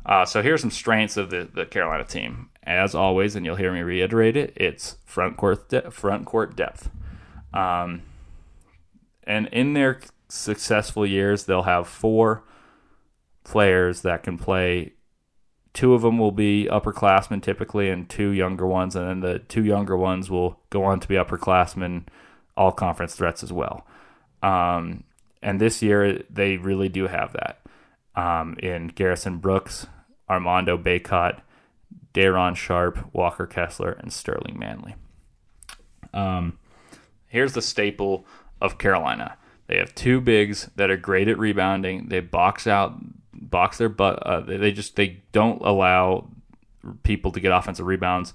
[0.05, 2.49] Uh, so here's some strengths of the, the Carolina team.
[2.65, 6.91] As always, and you'll hear me reiterate it, it's front court de- front court depth.
[7.53, 8.03] Um,
[9.25, 12.45] and in their successful years, they'll have four
[13.45, 14.93] players that can play.
[15.75, 19.65] Two of them will be upperclassmen typically, and two younger ones, and then the two
[19.65, 22.07] younger ones will go on to be upperclassmen,
[22.57, 23.87] all conference threats as well.
[24.43, 25.05] Um,
[25.43, 27.61] and this year, they really do have that.
[28.15, 29.87] Um, in Garrison Brooks,
[30.29, 31.41] Armando Bacot,
[32.13, 34.95] Day'Ron Sharpe, Walker Kessler, and Sterling Manley.
[36.13, 36.59] Um,
[37.27, 38.27] here's the staple
[38.63, 39.37] of Carolina.
[39.67, 42.09] They have two bigs that are great at rebounding.
[42.09, 42.95] They box out,
[43.35, 44.23] box their butt.
[44.23, 46.29] Uh, they just they don't allow
[47.03, 48.35] people to get offensive rebounds,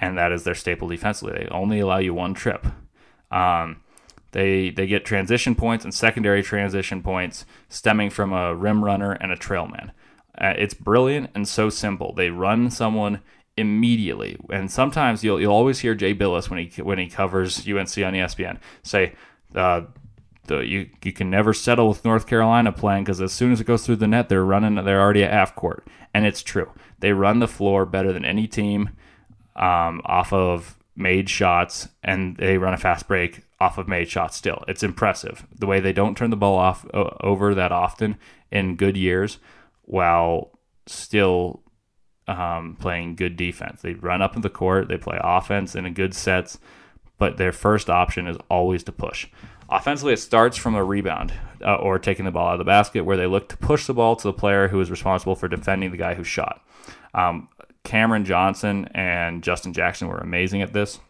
[0.00, 1.38] and that is their staple defensively.
[1.38, 2.66] They only allow you one trip.
[3.30, 3.82] Um,
[4.32, 9.32] They they get transition points and secondary transition points stemming from a rim runner and
[9.32, 9.92] a trail man.
[10.38, 12.12] Uh, it's brilliant and so simple.
[12.12, 13.20] They run someone
[13.56, 17.96] immediately, and sometimes you'll you'll always hear Jay Bilas when he when he covers UNC
[18.04, 19.14] on ESPN say.
[19.56, 19.82] Uh,
[20.46, 23.66] the, you you can never settle with North Carolina playing because as soon as it
[23.66, 24.76] goes through the net, they're running.
[24.84, 26.70] They're already at half court, and it's true.
[27.00, 28.90] They run the floor better than any team
[29.56, 34.36] um, off of made shots, and they run a fast break off of made shots.
[34.36, 38.16] Still, it's impressive the way they don't turn the ball off uh, over that often
[38.50, 39.38] in good years,
[39.82, 40.52] while
[40.86, 41.62] still
[42.28, 43.82] um, playing good defense.
[43.82, 46.58] They run up in the court, they play offense in a good sets,
[47.18, 49.28] but their first option is always to push.
[49.68, 51.32] Offensively, it starts from a rebound
[51.64, 53.94] uh, or taking the ball out of the basket, where they look to push the
[53.94, 56.64] ball to the player who is responsible for defending the guy who shot.
[57.14, 57.48] Um,
[57.82, 61.00] Cameron Johnson and Justin Jackson were amazing at this.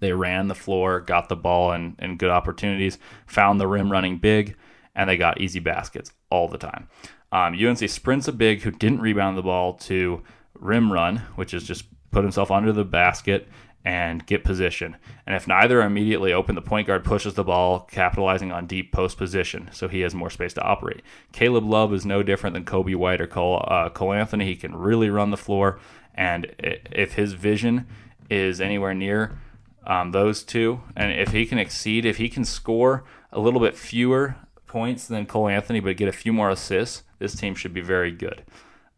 [0.00, 4.18] They ran the floor, got the ball in, in good opportunities, found the rim running
[4.18, 4.56] big,
[4.94, 6.88] and they got easy baskets all the time.
[7.30, 10.22] Um, UNC sprints a big who didn't rebound the ball to
[10.54, 13.48] rim run, which is just put himself under the basket
[13.84, 14.96] and get position.
[15.26, 18.92] And if neither are immediately open, the point guard pushes the ball, capitalizing on deep
[18.92, 21.02] post position, so he has more space to operate.
[21.32, 24.44] Caleb Love is no different than Coby White or Cole, uh, Cole Anthony.
[24.44, 25.80] He can really run the floor,
[26.14, 27.86] and if his vision
[28.30, 29.38] is anywhere near
[29.86, 33.76] um, those two, and if he can exceed, if he can score a little bit
[33.76, 37.80] fewer points than Cole Anthony, but get a few more assists, this team should be
[37.80, 38.42] very good.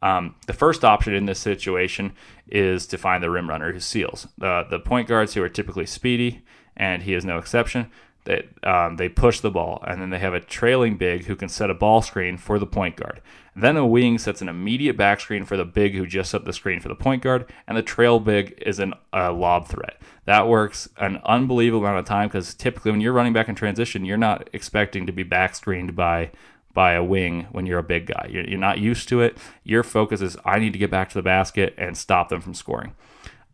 [0.05, 2.13] Um, the first option in this situation
[2.47, 4.29] is to find the rim runner who seals.
[4.37, 6.45] The, the point guards who are typically speedy,
[6.77, 7.91] and he is no exception,
[8.25, 11.49] that um, they push the ball, and then they have a trailing big who can
[11.49, 13.23] set a ball screen for the point guard.
[13.57, 16.53] Then a wing sets an immediate back screen for the big who just set the
[16.53, 20.01] screen for the point guard, and the trail big is a lob threat.
[20.27, 24.05] That works an unbelievable amount of time because typically when you're running back in transition,
[24.05, 26.31] you're not expecting to be back screened by
[26.75, 28.29] by a wing when you're a big guy.
[28.31, 29.39] You're, you're, not used to it.
[29.63, 32.53] Your focus is I need to get back to the basket and stop them from
[32.53, 32.95] scoring.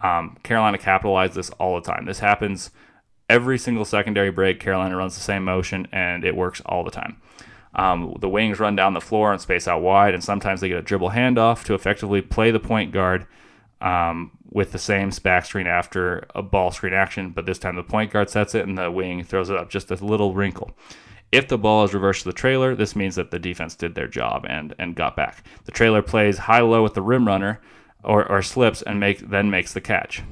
[0.00, 2.06] Um, Carolina capitalized this all the time.
[2.06, 2.70] This happens
[3.28, 4.58] every single secondary break.
[4.58, 7.20] Carolina runs the same motion and it works all the time.
[7.74, 10.78] Um, the wings run down the floor and space out wide, and sometimes they get
[10.78, 13.26] a dribble handoff to effectively play the point guard
[13.80, 17.82] um, with the same back screen after a ball screen action, but this time the
[17.82, 20.72] point guard sets it and the wing throws it up just a little wrinkle.
[21.32, 24.08] If the ball is reversed to the trailer, this means that the defense did their
[24.08, 25.44] job and, and got back.
[25.64, 27.60] The trailer plays high low with the rim runner
[28.02, 30.22] or, or slips and make then makes the catch.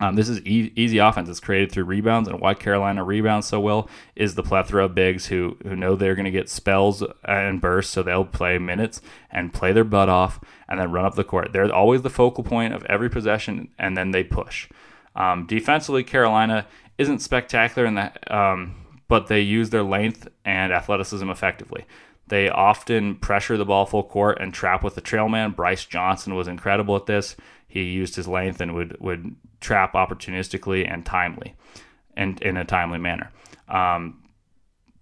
[0.00, 1.28] Um, this is e- easy offense.
[1.28, 5.26] It's created through rebounds, and why Carolina rebounds so well is the plethora of bigs
[5.26, 9.52] who who know they're going to get spells and bursts, so they'll play minutes and
[9.52, 11.52] play their butt off, and then run up the court.
[11.52, 14.68] They're always the focal point of every possession, and then they push.
[15.16, 18.30] Um, defensively, Carolina isn't spectacular in that.
[18.30, 18.76] Um,
[19.08, 21.86] but they use their length and athleticism effectively.
[22.28, 25.52] They often pressure the ball full court and trap with the trailman.
[25.52, 27.36] Brice Johnson was incredible at this.
[27.66, 31.54] He used his length and would, would trap opportunistically and timely,
[32.16, 33.30] and in a timely manner.
[33.68, 34.22] Um,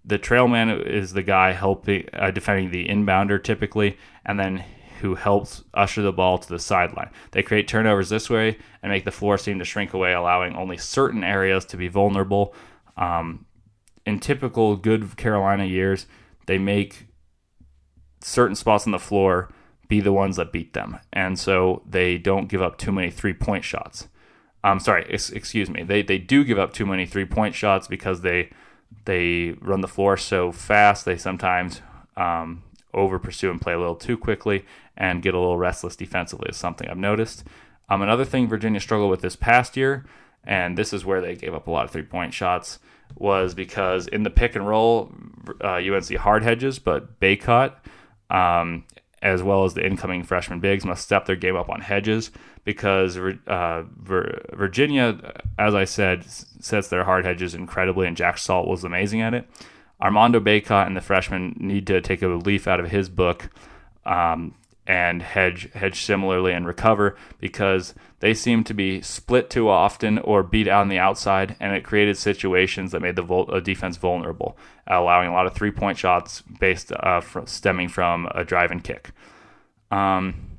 [0.05, 4.63] the trailman is the guy helping uh, defending the inbounder typically, and then
[5.01, 7.09] who helps usher the ball to the sideline.
[7.31, 10.77] They create turnovers this way and make the floor seem to shrink away, allowing only
[10.77, 12.55] certain areas to be vulnerable.
[12.95, 13.45] Um,
[14.07, 16.07] in typical good Carolina years,
[16.45, 17.07] they make
[18.21, 19.49] certain spots on the floor
[19.89, 20.97] be the ones that beat them.
[21.11, 24.07] And so they don't give up too many three point shots.
[24.63, 25.83] I'm sorry, ex- excuse me.
[25.83, 28.49] They, they do give up too many three point shots because they
[29.03, 31.03] they run the floor so fast.
[31.03, 31.81] They sometimes
[32.15, 36.47] um, over pursue and play a little too quickly and get a little restless defensively,
[36.49, 37.43] is something I've noticed.
[37.89, 40.05] Um, another thing Virginia struggled with this past year,
[40.45, 42.79] and this is where they gave up a lot of three point shots,
[43.21, 45.11] was because in the pick and roll,
[45.63, 47.73] uh, UNC hard hedges, but Bacot,
[48.29, 48.83] um,
[49.21, 52.31] as well as the incoming freshman bigs, must step their game up on hedges
[52.63, 58.83] because uh, Virginia, as I said, sets their hard hedges incredibly, and Jack Salt was
[58.83, 59.49] amazing at it.
[60.01, 63.49] Armando Bacot and the freshmen need to take a leaf out of his book
[64.05, 64.53] um,
[64.87, 70.41] and hedge hedge similarly and recover because they seem to be split too often or
[70.41, 73.97] beat out on the outside, and it created situations that made the vul- uh, defense
[73.97, 74.57] vulnerable,
[74.87, 78.83] allowing a lot of three point shots based uh, from, stemming from a drive and
[78.83, 79.11] kick.
[79.91, 80.57] Um,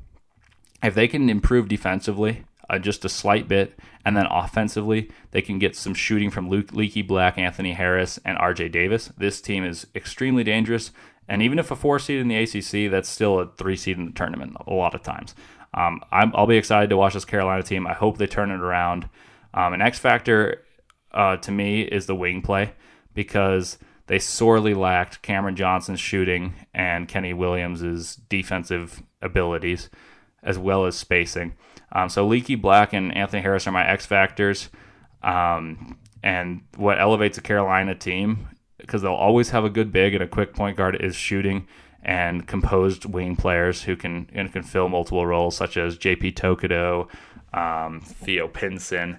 [0.83, 5.59] if they can improve defensively uh, just a slight bit, and then offensively they can
[5.59, 8.68] get some shooting from Luke, Leaky Black, Anthony Harris, and R.J.
[8.68, 9.11] Davis.
[9.16, 10.93] This team is extremely dangerous
[11.29, 14.07] and even if a four seed in the ACC, that's still a three seed in
[14.07, 15.35] the tournament a lot of times.
[15.74, 17.87] Um, i will be excited to watch this Carolina team.
[17.87, 19.09] I hope they turn it around.
[19.53, 20.64] Um, an X factor
[21.12, 22.72] uh, to me is the wing play
[23.14, 29.91] because they sorely lacked Cameron Johnson's shooting and Kenny Williams's defensive abilities
[30.43, 31.55] as well as spacing.
[31.93, 34.70] Um, so Leaky Black and Anthony Harris are my X factors.
[35.22, 38.49] Um, and what elevates a Carolina team,
[38.89, 41.68] because they'll always have a good big and a quick point guard, is shooting
[42.03, 46.32] and composed wing players who can and can fill multiple roles, such as J.P.
[46.32, 47.07] Tokoto,
[47.53, 49.18] um, Theo Pinson,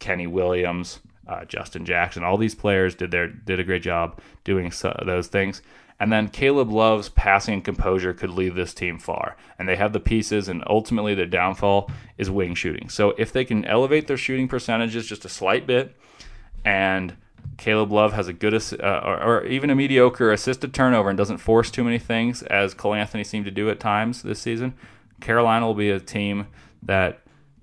[0.00, 2.22] Kenny Williams, uh, Justin Jackson.
[2.22, 5.62] All these players did their did a great job doing so, those things.
[5.98, 9.36] And then Caleb Love's passing and composure could lead this team far.
[9.58, 12.88] And they have the pieces, and ultimately their downfall is wing shooting.
[12.88, 15.96] So if they can elevate their shooting percentages just a slight bit,
[16.64, 17.16] and
[17.60, 21.38] Caleb Love has a good uh, or, or, even a mediocre assisted turnover and doesn't
[21.38, 24.74] force too many things, as Cole Anthony seemed to do at times this season,
[25.20, 26.46] Carolina will be a team
[26.82, 27.20] that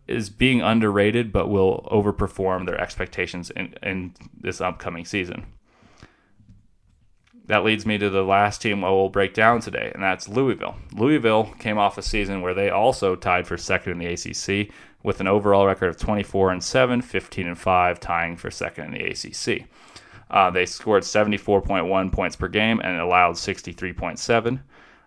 [0.07, 5.47] is being underrated but will overperform their expectations in, in this upcoming season
[7.47, 10.75] that leads me to the last team I will break down today, and that's Louisville.
[10.93, 14.69] Louisville came off a season where they also tied for second in the ACC
[15.01, 18.99] with an overall record of 24 and 7, 15 and 5, tying for second in
[18.99, 19.65] the ACC.
[20.29, 24.59] Uh, they scored 74.1 points per game and allowed 63.7.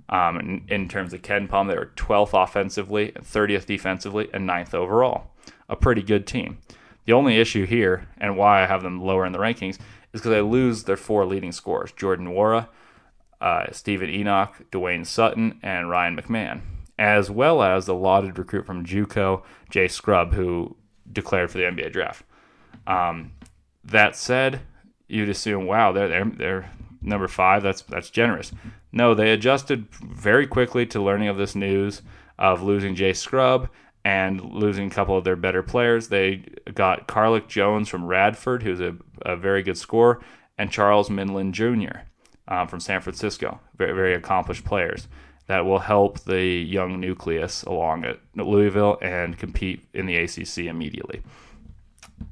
[0.08, 5.30] Um, in, in, terms of KenPom, they were 12th offensively, 30th defensively, and 9th overall.
[5.68, 6.58] A pretty good team.
[7.04, 9.78] The only issue here, and why I have them lower in the rankings,
[10.12, 12.68] is because they lose their four leading scorers Jordan Nwora,
[13.40, 16.60] uh, Steven Enoch, Dwayne Sutton, and Ryan McMahon,
[16.98, 20.76] as well as the lauded recruit from Juco, Jay Scrubb, who
[21.10, 22.24] declared for the NBA draft.
[22.86, 23.32] Um,
[23.84, 24.60] that said,
[25.10, 26.70] you'd assume, wow, they're, they're, they're
[27.02, 27.62] number five.
[27.62, 28.52] That's that's generous.
[28.92, 32.02] No, they adjusted very quickly to learning of this news
[32.38, 33.68] of losing Jay Scrubb
[34.04, 36.08] and losing a couple of their better players.
[36.08, 36.44] They
[36.74, 40.20] got Carlik Jones from Radford, who's a, a very good scorer,
[40.56, 42.00] and Charles Minlend Jr.
[42.48, 43.60] Um, from San Francisco.
[43.76, 45.06] Very, very accomplished players
[45.46, 51.22] that will help the young nucleus along at Louisville and compete in the ACC immediately.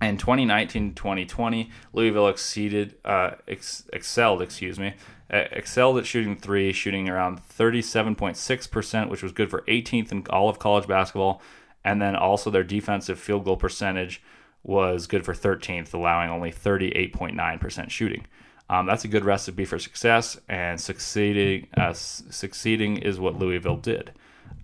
[0.00, 4.94] In 2019-2020, Louisville exceeded, uh, ex- excelled, excuse me,
[5.30, 10.58] excelled at shooting three, shooting around 37.6%, which was good for 18th in all of
[10.58, 11.42] college basketball.
[11.84, 14.22] And then also their defensive field goal percentage
[14.62, 18.26] was good for 13th, allowing only 38.9% shooting.
[18.70, 24.12] Um, that's a good recipe for success, and succeeding uh, succeeding is what Louisville did.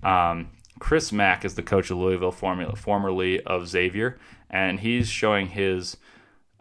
[0.03, 4.18] Um, Chris Mack is the coach of Louisville, formerly of Xavier,
[4.51, 5.97] and he's showing his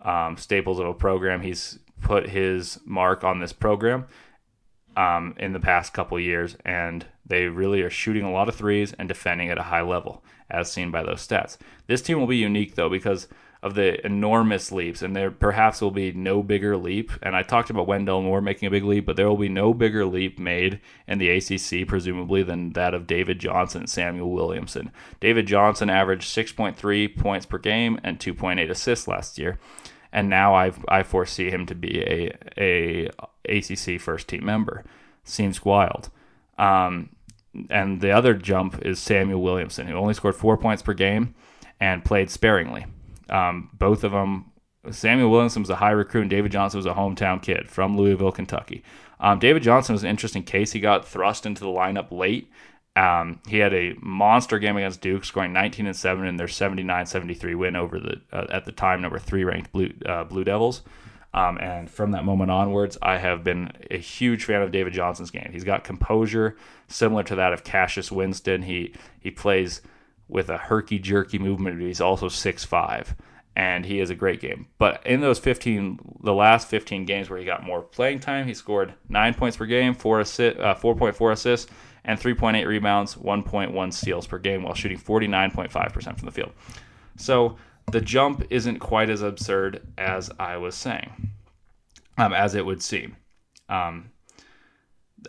[0.04, 1.42] um, staples of a program.
[1.42, 4.06] He's put his mark on this program
[4.96, 8.94] um, in the past couple years, and they really are shooting a lot of threes
[8.94, 11.58] and defending at a high level, as seen by those stats.
[11.88, 13.28] This team will be unique though because
[13.64, 17.12] of the enormous leaps, and there perhaps will be no bigger leap.
[17.22, 19.74] And I talked about Wendell Moore making a big leap, but there will be no
[19.74, 24.92] bigger leap made in the ACC, presumably, than that of David Johnson and Samuell Williamson.
[25.20, 29.58] David Johnson averaged 6.3 points per game and 2.8 assists last year
[30.14, 33.10] and now I I foresee him to be a a
[33.50, 34.86] ACC first team member.
[35.26, 36.10] Seems wild.
[36.58, 37.10] Um,
[37.70, 41.34] and the other jump is Samuell Williamson, who only scored four points per game
[41.80, 42.86] and played sparingly.
[43.30, 44.52] Um, both of them,
[44.88, 48.32] Samuell Williamson was a high recruit, and David Johnson was a hometown kid from Louisville,
[48.32, 48.84] Kentucky.
[49.20, 50.74] Um, David Johnson was an interesting case.
[50.74, 52.50] He got thrust into the lineup late
[52.96, 57.56] um, he had a monster game against Duke, scoring 19 and 7 in their 79-73
[57.58, 60.84] win over the uh, at the time number three ranked Blue uh, Blue Devils.
[61.34, 65.32] Um, and from that moment onwards, I have been a huge fan of David Johnson's
[65.32, 65.50] game.
[65.52, 66.56] He's got composure
[66.88, 68.62] similar to that of Cassius Winston.
[68.64, 69.82] He he plays
[70.34, 73.16] with a herky jerky movement, he's also six five,
[73.56, 74.68] and he is a great game.
[74.80, 78.56] But in those 15, the last 15 games where he got more playing time, he
[78.56, 81.72] scored nine points per game, four assist, uh, 4.4 assists
[82.04, 86.52] and 3.8 rebounds, 1.1 steals per game while shooting 49.5% from the field.
[87.16, 87.58] So
[87.92, 91.30] the jump isn't quite as absurd as I was saying,
[92.18, 93.18] um, as it would seem.
[93.70, 94.10] Um,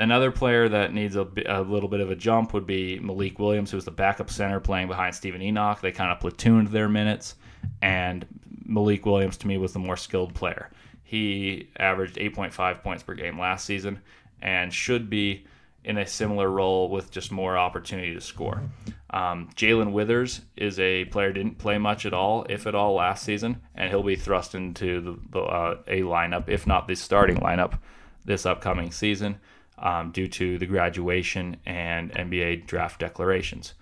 [0.00, 3.70] another player that needs a, a, little bit of a jump would be Malik Williams,
[3.70, 5.80] who was the backup center playing behind Steven Enoch.
[5.80, 7.36] They kind of platooned their minutes,
[7.82, 8.26] and
[8.64, 10.70] Malik Williams to me was the more skilled player.
[11.02, 14.00] He averaged 8.5 points per game last season
[14.42, 15.46] and should be
[15.84, 18.62] in a similar role with just more opportunity to score.
[19.10, 23.22] Um, Jae'Lyn Withers is a player didn't play much at all, if at all, last
[23.22, 27.36] season, and he'll be thrust into the, the uh, a lineup, if not the starting
[27.36, 27.78] lineup,
[28.24, 29.38] this upcoming season
[29.78, 33.74] um, due to the graduation and NBA draft declarations.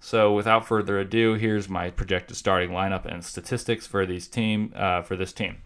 [0.00, 5.02] So without further ado, here's my projected starting lineup and statistics for these team uh,
[5.02, 5.58] for this team.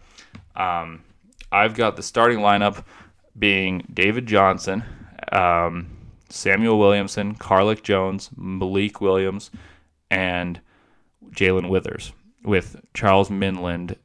[0.55, 1.03] Um,
[1.51, 2.83] I've got the starting lineup
[3.37, 4.83] being David Johnson,
[5.31, 5.87] um,
[6.29, 9.49] Samuell Williamson, Carlik Jones, Malik Williams,
[10.11, 10.59] and
[11.31, 12.11] Jae'Lyn Withers,
[12.43, 13.95] with Charles Minlend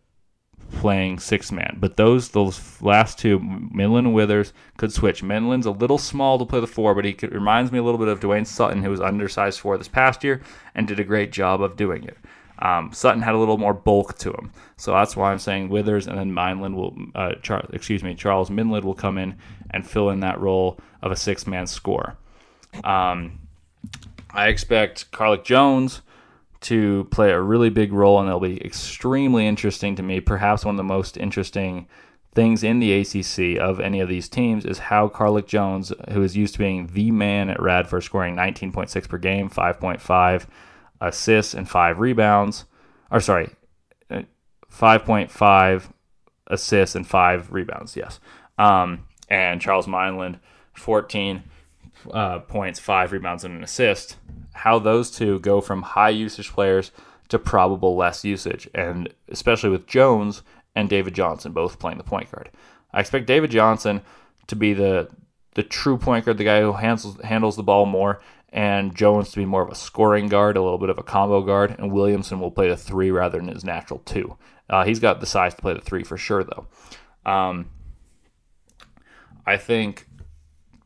[0.73, 1.77] playing six man.
[1.78, 5.23] But those those last two, Minlend and Withers, could switch.
[5.23, 7.99] Minlend's a little small to play the four, but he could, reminds me a little
[7.99, 10.43] bit of Dwayne Sutton, who was undersized for this past year
[10.74, 12.16] and did a great job of doing it.
[12.59, 16.07] Um, Sutton had a little more bulk to him, so that's why I'm saying Withers
[16.07, 19.36] and then Minlend will, uh, Char- excuse me, Charles Minlend will come in
[19.70, 22.16] and fill in that role of a six man score.
[22.85, 23.40] Um,
[24.31, 26.03] I expect Carlik Jones
[26.63, 30.21] to play a really big role, and it'll be extremely interesting to me.
[30.21, 31.89] Perhaps one of the most interesting
[32.35, 36.37] things in the ACC of any of these teams is how Carlik Jones, who is
[36.37, 40.47] used to being the man at Radford, scoring 19.6 per game, 5.5
[41.01, 42.65] assists, and five rebounds,
[43.11, 43.51] or sorry,
[44.11, 44.23] uh,
[44.73, 45.93] 5.5
[46.47, 48.19] assists and five rebounds, yes.
[48.59, 50.39] Um, and Charles Minlend,
[50.75, 51.43] 14
[52.11, 54.16] uh, points, five rebounds, and an assist
[54.55, 56.93] how those two go from high usage players
[57.29, 60.43] to probable less usage, and especially with Jones
[60.74, 62.51] and David Johnson both playing the point guard.
[62.93, 64.03] I expect David Johnson
[64.49, 65.09] to be the
[65.55, 68.20] the true point guard, the guy who handles handles the ball more,
[68.51, 71.43] and Jones to be more of a scoring guard, a little bit of a combo
[71.43, 74.37] guard, and Williamson will play the three rather than his natural two.
[74.69, 76.66] Uh, he's got the size to play the three for sure, though.
[77.31, 77.70] Um,
[79.47, 80.07] I think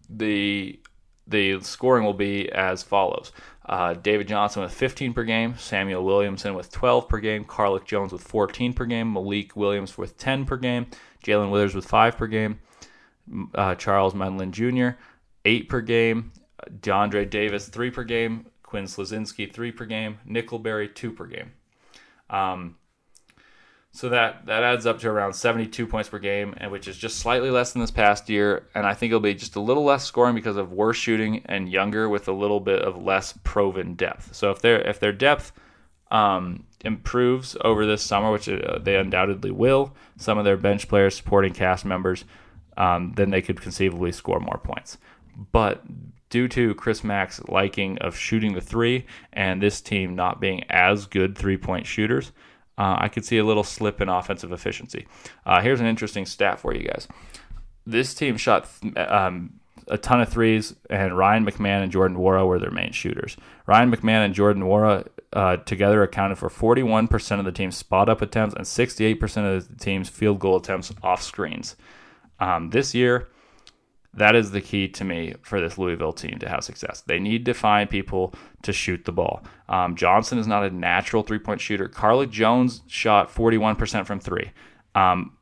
[0.08, 0.80] the
[1.26, 3.32] the scoring will be as follows.
[3.64, 8.12] Uh, David Johnson with 15 per game, Samuell Williamson with 12 per game, Carlik Jones
[8.12, 10.86] with 14 per game, Malik Williams with 10 per game,
[11.24, 12.60] Jae'Lyn Withers with 5 per game,
[13.54, 14.96] uh, Charles Minlend Jr.
[15.44, 16.32] 8 per game,
[16.80, 21.52] DeAndre Davis 3 per game, Quinn Slazinski 3 per game, Nickelberry 2 per game.
[22.30, 22.76] Um,
[23.96, 27.18] so that that adds up to around 72 points per game, and which is just
[27.18, 28.66] slightly less than this past year.
[28.74, 31.72] And I think it'll be just a little less scoring because of worse shooting and
[31.72, 34.34] younger with a little bit of less proven depth.
[34.34, 35.50] So if their if their depth
[36.10, 41.16] um, improves over this summer, which uh, they undoubtedly will, some of their bench players,
[41.16, 42.26] supporting cast members,
[42.76, 44.98] um, then they could conceivably score more points.
[45.52, 45.82] But
[46.28, 51.06] due to Chris Mack's liking of shooting the three and this team not being as
[51.06, 52.32] good three point shooters
[52.78, 55.06] uh, I could see a little slip in offensive efficiency.
[55.44, 57.08] Uh, here's an interesting stat for you guys.
[57.86, 62.58] This team shot um, a ton of threes, and Ryan McMahon and Jordan Nwora were
[62.58, 63.36] their main shooters.
[63.66, 68.22] Ryan McMahon and Jordan Nwora uh, together accounted for 41% of the team's spot up
[68.22, 71.76] attempts and 68% of the team's field goal attempts off screens.
[72.40, 73.28] Um, this year,
[74.16, 77.02] that is the key to me for this Louisville team to have success.
[77.02, 79.44] They need to find people to shoot the ball.
[79.68, 81.88] Um, Johnson is not a natural three point shooter.
[81.88, 84.50] Carlik Jones shot 41% from three.
[84.94, 85.36] Um,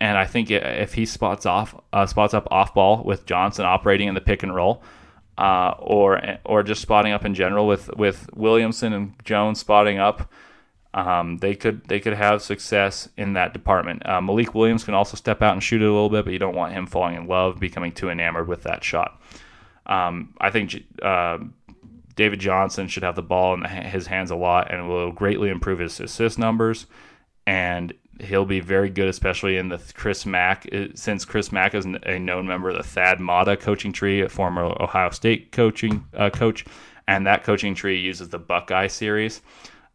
[0.00, 4.08] and I think if he spots off, uh, spots up off ball with Johnson operating
[4.08, 4.82] in the pick and roll,
[5.36, 10.30] uh, or or just spotting up in general with with Williamson and Jones spotting up,
[10.98, 14.04] um, they could they could have success in that department.
[14.04, 16.40] Uh, Malik Williams can also step out and shoot it a little bit, but you
[16.40, 19.22] don't want him falling in love, becoming too enamored with that shot.
[19.86, 21.38] Um, I think uh,
[22.16, 25.78] David Johnson should have the ball in his hands a lot, and will greatly improve
[25.78, 26.86] his assist numbers.
[27.46, 31.86] And he'll be very good, especially in the Chris Mack, uh, since Chris Mack is
[31.86, 36.28] a known member of the Thad Matta coaching tree, a former Ohio State coaching uh,
[36.28, 36.64] coach,
[37.06, 39.42] and that coaching tree uses the Buckeye series.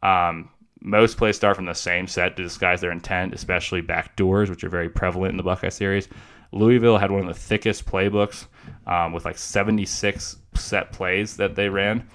[0.02, 0.50] Um,
[0.84, 4.64] most plays start from the same set to disguise their intent, especially back doors, which
[4.64, 6.10] are very prevalent in the Buckeye series.
[6.52, 8.48] Louisville had one of the thickest playbooks
[8.86, 12.08] um, with like 76 set plays that they ran.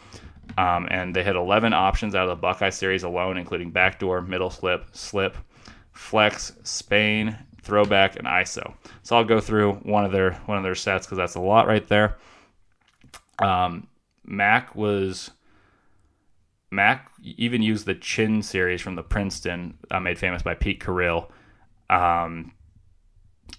[0.59, 4.51] Um, and they had 11 options out of the Buckeye series alone, including backdoor, middle
[4.51, 5.37] slip, slip,
[5.93, 8.75] flex, Spain, throwback, and ISO.
[9.03, 11.67] So I'll go through one of their one of their sets because that's a lot
[11.67, 12.17] right there.
[13.39, 13.89] Um,
[14.25, 15.31] Mack was
[16.71, 21.31] Mack even used the Chin series from the Princeton, uh, made famous by Pete Carril.
[21.89, 22.53] Um,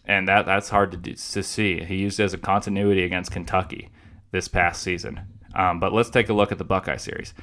[0.05, 1.83] and that that's hard to do, to see.
[1.83, 3.89] He used it as a continuity against Kentucky
[4.31, 5.21] this past season.
[5.55, 7.33] Um, but let's take a look at the Buckeye series.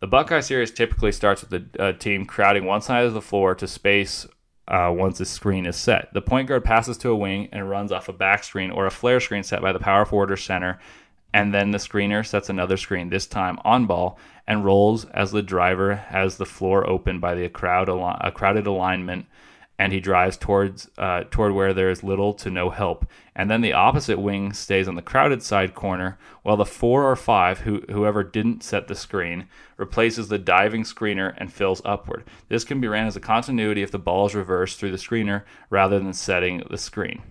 [0.00, 3.54] The Buckeye series typically starts with the uh, team crowding one side of the floor
[3.54, 4.26] to space
[4.68, 6.12] uh, once the screen is set.
[6.12, 8.90] The point guard passes to a wing and runs off a back screen or a
[8.90, 10.78] flare screen set by the power forward or center,
[11.32, 15.42] and then the screener sets another screen, this time on ball, and rolls as the
[15.42, 19.26] driver has the floor open by the crowd a crowded alignment
[19.78, 23.06] and he drives towards uh, toward where there is little to no help.
[23.34, 27.16] And then the opposite wing stays on the crowded side corner, while the four or
[27.16, 32.24] five, who, whoever didn't set the screen, replaces the diving screener and fills upward.
[32.48, 35.42] This can be ran as a continuity if the ball is reversed through the screener
[35.68, 37.22] rather than setting the screen.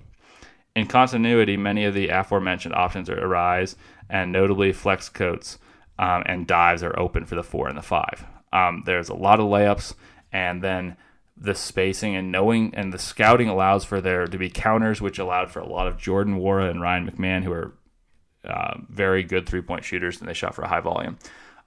[0.75, 3.75] In continuity, many of the aforementioned options arise,
[4.07, 5.57] and notably flex cuts
[5.97, 8.25] um, and dives are open for the four and the five.
[8.51, 9.93] Um, there's a lot of layups,
[10.31, 10.97] and then
[11.37, 15.51] the spacing and knowing and the scouting allows for there to be counters, which allowed
[15.51, 17.73] for a lot of Jordan Nwora and Ryan McMahon, who are
[18.45, 21.17] uh, very good three point shooters, and they shot for a high volume.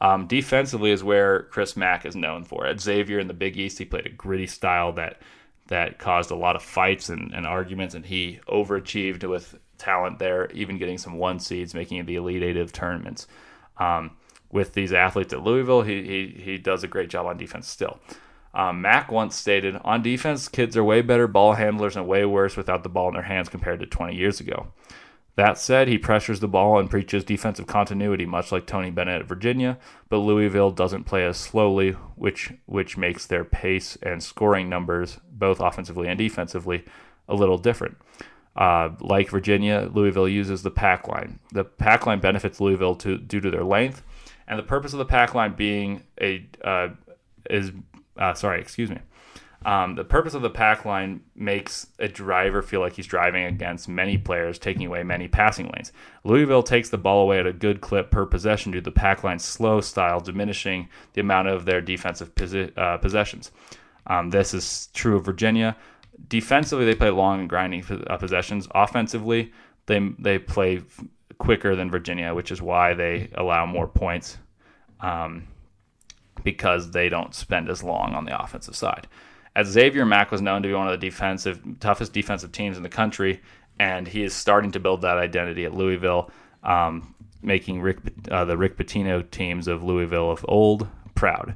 [0.00, 2.66] Um, defensively is where Chris Mack is known for.
[2.66, 5.20] At Xavier in the Big East, he played a gritty style that
[5.66, 10.50] that caused a lot of fights and, and arguments, and he overachieved with talent there,
[10.52, 13.26] even getting some one seeds, making it the Elite Eight of tournaments.
[13.76, 14.12] Um,
[14.50, 17.98] with these athletes at Louisville, he, he he does a great job on defense still.
[18.54, 22.56] Um, Mack once stated, "On defense, kids are way better ball handlers and way worse
[22.56, 24.68] without the ball in their hands compared to 20 years ago."
[25.38, 29.28] That said, he pressures the ball and preaches defensive continuity, much like Tony Bennett at
[29.28, 29.78] Virginia.
[30.08, 35.60] But Louisville doesn't play as slowly, which which makes their pace and scoring numbers, both
[35.60, 36.84] offensively and defensively,
[37.28, 37.98] a little different.
[38.56, 41.38] Uh, like Virginia, Louisville uses the pack line.
[41.52, 44.02] The pack line benefits Louisville to, due to their length,
[44.48, 46.88] and the purpose of the pack line being a uh,
[47.48, 47.70] is
[48.16, 48.98] uh, sorry, excuse me.
[49.66, 53.88] Um, the purpose of the pack line makes a driver feel like he's driving against
[53.88, 55.92] many players, taking away many passing lanes.
[56.22, 59.24] Louisville takes the ball away at a good clip per possession due to the pack
[59.24, 63.50] line's slow style, diminishing the amount of their defensive posi- uh, possessions.
[64.06, 65.76] Um, this is true of Virginia.
[66.28, 68.68] Defensively, they play long and grinding uh, possessions.
[68.74, 69.52] Offensively,
[69.86, 70.82] they they play
[71.38, 74.38] quicker than Virginia, which is why they allow more points.
[75.00, 75.46] Um,
[76.44, 79.06] because they don't spend as long on the offensive side.
[79.56, 82.82] As Xavier Mack was known to be one of the defensive toughest defensive teams in
[82.82, 83.40] the country,
[83.78, 86.30] and he is starting to build that identity at Louisville,
[86.62, 87.98] um, making Rick,
[88.30, 91.54] uh, the Rick Pitino teams of Louisville of old proud.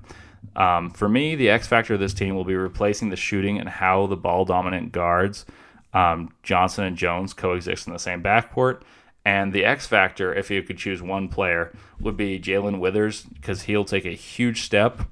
[0.57, 3.69] Um, for me, the X factor of this team will be replacing the shooting and
[3.69, 5.47] how the ball dominant guards
[5.95, 8.83] um, Johnson and Jones coexist in the same backcourt
[9.25, 13.63] and the X factor, if you could choose one player, would be Jae'Lyn Withers because
[13.63, 15.03] he'll take a huge step,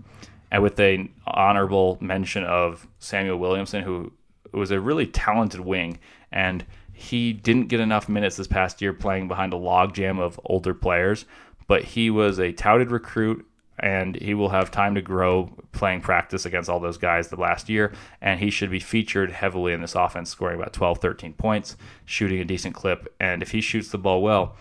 [0.51, 4.13] and with a honorable mention of Samuell Williamson, who
[4.53, 5.99] was a really talented wing,
[6.33, 10.75] and he didn't get enough minutes this past year playing behind a logjam of older
[10.75, 11.25] players,
[11.67, 13.47] but he was a touted recruit
[13.81, 17.69] and he will have time to grow playing practice against all those guys the last
[17.69, 17.93] year.
[18.21, 22.41] And he should be featured heavily in this offense, scoring about 12, 13 points, shooting
[22.41, 23.13] a decent clip.
[23.19, 24.57] And if he shoots the ball well,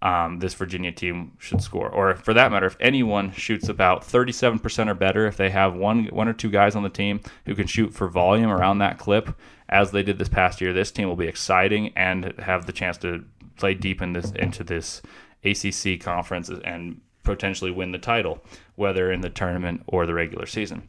[0.00, 1.88] um, this Virginia team should score.
[1.88, 6.06] Or for that matter, if anyone shoots about 37% or better, if they have one
[6.06, 9.34] one or two guys on the team who can shoot for volume around that clip,
[9.68, 12.98] as they did this past year, this team will be exciting and have the chance
[12.98, 13.24] to
[13.56, 15.00] play deep in this into this
[15.42, 18.42] ACC conference and potentially win the title,
[18.76, 20.88] whether in the tournament or the regular season.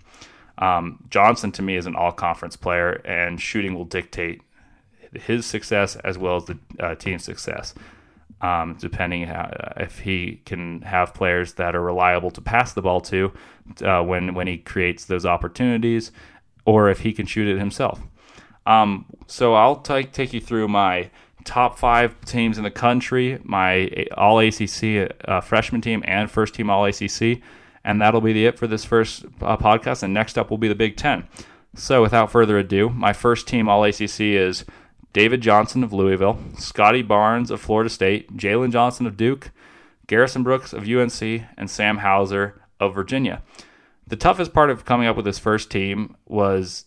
[0.57, 4.41] Um, Johnson to me is an all conference player, and shooting will dictate
[5.13, 7.73] his success as well as the uh, team's success.
[8.41, 12.99] Um, depending how, if he can have players that are reliable to pass the ball
[13.01, 13.31] to
[13.81, 16.11] uh, when when he creates those opportunities,
[16.65, 18.01] or if he can shoot it himself.
[18.65, 21.09] Um, so I'll t- take you through my
[21.45, 26.69] top five teams in the country, my All ACC uh, freshman team, and first team
[26.69, 27.41] All ACC.
[27.83, 30.03] And that'll be the it for this first uh, podcast.
[30.03, 31.27] And next up will be the Big Ten.
[31.75, 34.65] So without further ado, my first team All ACC is
[35.13, 39.51] David Johnson of Louisville, Scottie Barnes of Florida State, Jalen Johnson of Duke,
[40.07, 41.21] Garrison Brooks of UNC,
[41.57, 43.41] and Sam Hauser of Virginia.
[44.07, 46.85] The toughest part of coming up with this first team was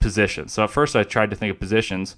[0.00, 0.52] positions.
[0.52, 2.16] So at first I tried to think of positions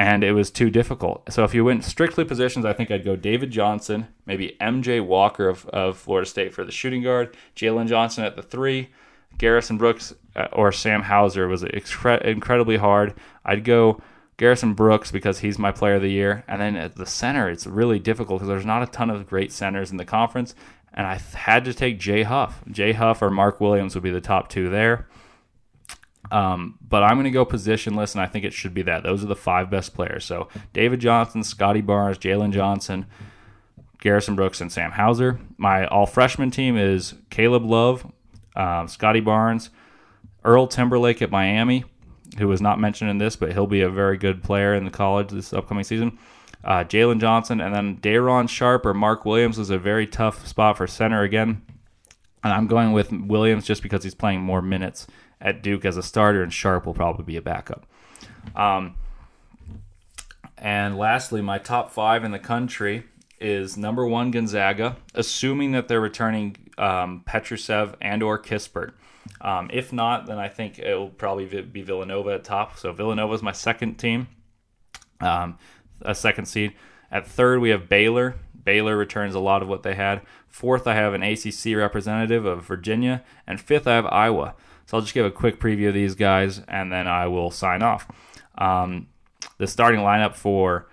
[0.00, 1.30] and it was too difficult.
[1.30, 5.46] So if you went strictly positions, I think I'd go David Johnson, maybe MJ Walker
[5.46, 8.88] of, of Florida State for the shooting guard, Jalen Johnson at the three,
[9.36, 13.12] Garrison Brooks uh, or Sam Hauser was excre- incredibly hard.
[13.44, 14.00] I'd go
[14.38, 17.66] Garrison Brooks because he's my player of the year, and then at the center, it's
[17.66, 20.54] really difficult because there's not a ton of great centers in the conference,
[20.94, 22.62] and I had to take Jay Huff.
[22.70, 25.06] Jay Huff or Mark Williams would be the top two there.
[26.30, 29.02] Um, but I'm going to go positionless, and I think it should be that.
[29.02, 30.24] Those are the five best players.
[30.24, 33.06] So David Johnson, Scottie Barnes, Jalen Johnson,
[34.00, 35.40] Garrison Brooks, and Sam Hauser.
[35.58, 38.06] My all freshman team is Caleb Love,
[38.54, 39.70] um, Scottie Barnes,
[40.44, 41.84] Earl Timberlake at Miami,
[42.38, 44.90] who was not mentioned in this, but he'll be a very good player in the
[44.90, 46.18] college this upcoming season.
[46.62, 50.76] Uh, Jalen Johnson, and then Day'Ron Sharpe or Mark Williams is a very tough spot
[50.76, 51.62] for center again.
[52.44, 55.06] And I'm going with Williams just because he's playing more minutes
[55.40, 57.86] at Duke as a starter, and Sharpe will probably be a backup.
[58.54, 58.96] Um,
[60.58, 63.04] and lastly, my top five in the country
[63.40, 68.92] is number one Gonzaga, assuming that they're returning um, Petrusev and or Kispert.
[69.40, 72.78] Um, if not, then I think it will probably be Villanova at top.
[72.78, 74.28] So Villanova is my second team,
[75.20, 75.58] um,
[76.02, 76.74] a second seed.
[77.10, 78.36] At third, we have Baylor.
[78.62, 80.20] Baylor returns a lot of what they had.
[80.46, 84.54] Fourth, I have an ACC representative of Virginia, and fifth, I have Iowa.
[84.90, 87.80] So I'll just give a quick preview of these guys, and then I will sign
[87.80, 88.08] off.
[88.58, 89.06] Um,
[89.56, 90.88] the starting lineup for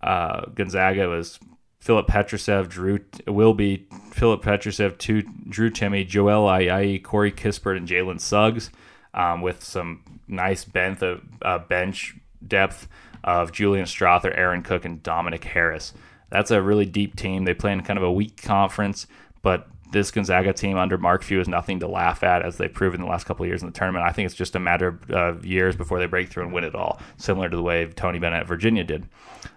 [0.00, 1.40] uh, Gonzaga was
[1.80, 7.88] Filip Petrusev, Drew will be Filip Petrusev, two, Drew Timme, Joel Ayayi, Corey Kispert, and
[7.88, 8.70] Jalen Suggs,
[9.12, 11.00] um, with some nice bench,
[11.42, 12.14] uh, bench
[12.46, 12.86] depth
[13.24, 15.94] of Julian Strawther, Aaron Cook, and Dominic Harris.
[16.30, 17.44] That's a really deep team.
[17.44, 19.08] They play in kind of a weak conference,
[19.42, 23.00] but this Gonzaga team under Mark Few is nothing to laugh at, as they've proven
[23.00, 24.04] the last couple of years in the tournament.
[24.04, 26.74] I think it's just a matter of years before they break through and win it
[26.74, 29.08] all, similar to the way Tony Bennett at Virginia did.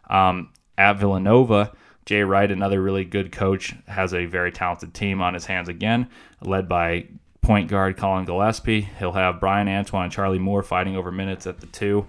[0.09, 1.73] Um, at Villanova,
[2.05, 6.09] Jay Wright, another really good coach, has a very talented team on his hands again,
[6.41, 7.07] led by
[7.41, 8.81] point guard Collin Gillespie.
[8.99, 12.07] He'll have Bryan Antoine and Charlie Moore fighting over minutes at the two.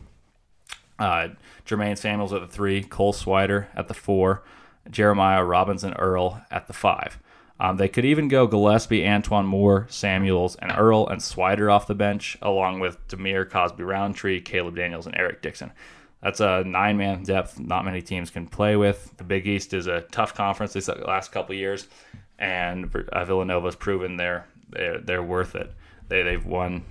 [0.99, 1.29] Uh,
[1.67, 4.43] Jermaine Samuels at the three, Cole Swider at the four,
[4.91, 7.19] Jeremiah Robinson Earl at the five.
[7.63, 11.95] Um, they could even go Gillespie, Antoine Moore, Samuels, and Earl and Swider off the
[11.95, 15.71] bench, along with Dhamir Cosby Roundtree, Caleb Daniels, and Eric Dixon.
[16.21, 19.17] That's a nine man depth not many teams can play with.
[19.17, 21.87] The Big East is a tough conference these last couple years,
[22.37, 25.73] and uh, Villanova's proven they're, they're, they're worth it.
[26.09, 26.85] They, they've won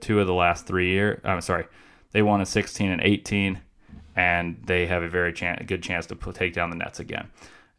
[0.00, 1.20] two of the last three years.
[1.24, 1.66] I'm sorry,
[2.12, 3.60] they won a 16 and 18,
[4.14, 7.30] and they have a very chan- good chance to take down the Nets again.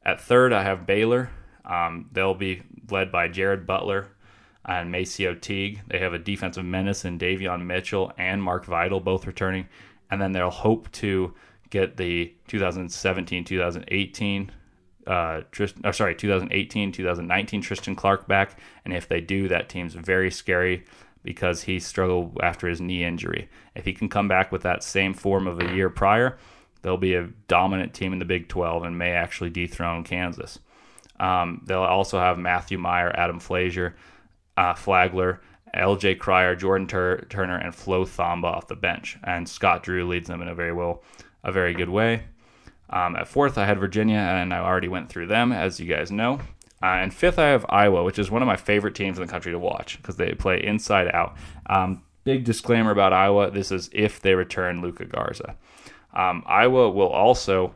[0.03, 1.30] At third, I have Baylor.
[1.66, 4.08] Um, they'll be led by Jared Butler
[4.66, 5.82] and MaCio Teague.
[5.88, 9.68] They have a defensive menace in Davion Mitchell and Mark Vital both returning.
[10.10, 11.34] And then they'll hope to
[11.70, 14.52] get the 2017 2018
[15.08, 18.60] uh, Trist- oh, sorry 2018 2019 Tristan Clark back.
[18.84, 20.86] And if they do that team's very scary
[21.24, 23.50] because he struggled after his knee injury.
[23.76, 26.38] If he can come back with that same form of a year prior
[26.86, 30.60] they'll be a dominant team in the Big 12 and may actually dethrone Kansas
[31.20, 33.96] um, they'll also have Matthew Mayer, Adam Flagler
[34.58, 35.42] uh, Flagler
[35.76, 39.18] LJ Cryer, Jordan Tur- Turner, and Flo Thamba off the bench.
[39.24, 41.04] And Scott Drew leads them in a very well,
[41.44, 42.24] a very good way.
[42.90, 46.12] Um, at fourth, I had Virginia, and I already went through them, as you guys
[46.12, 46.40] know.
[46.82, 49.32] Uh, and fifth, I have Iowa, which is one of my favorite teams in the
[49.32, 51.36] country to watch because they play inside out.
[51.66, 55.56] Um, big disclaimer about Iowa: this is if they return Luka Garza.
[56.14, 57.76] Um, Iowa will also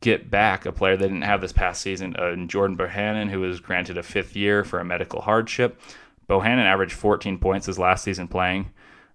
[0.00, 3.60] get back a player they didn't have this past season, uh, Jordan Bohannon, who was
[3.60, 5.80] granted a fifth year for a medical hardship.
[6.28, 8.70] Bohannon averaged 14 points his last season playing.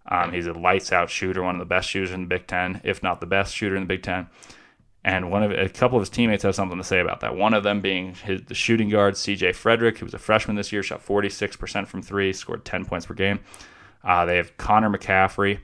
[0.07, 2.81] Um, he's a lights out shooter, one of the best shooters in the Big Ten,
[2.83, 4.27] if not the best shooter in the Big Ten.
[5.03, 7.35] And one of a couple of his teammates have something to say about that.
[7.35, 9.51] One of them being his, the shooting guard C.J.
[9.51, 13.13] Fredrick, who was a freshman this year, shot 46% from three, scored 10 points per
[13.13, 13.39] game.
[14.03, 15.59] Uh, they have Connor McCaffery,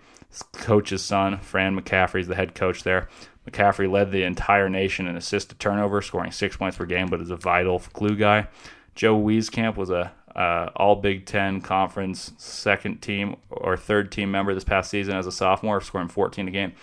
[0.54, 1.40] coach's son.
[1.40, 3.10] Fran McCaffery is the head coach there.
[3.50, 7.22] McCaffery led the entire nation in assist to turnover, scoring six points per game, but
[7.22, 8.48] is a vital glue guy.
[8.96, 14.54] Joe Wieskamp was a uh, all Big Ten conference second team or third team member
[14.54, 16.74] this past season as a sophomore, scoring 14 a game.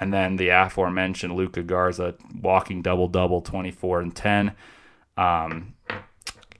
[0.00, 4.52] And then the aforementioned Luka Garza walking double double, 24 and 10.
[5.16, 5.74] Um,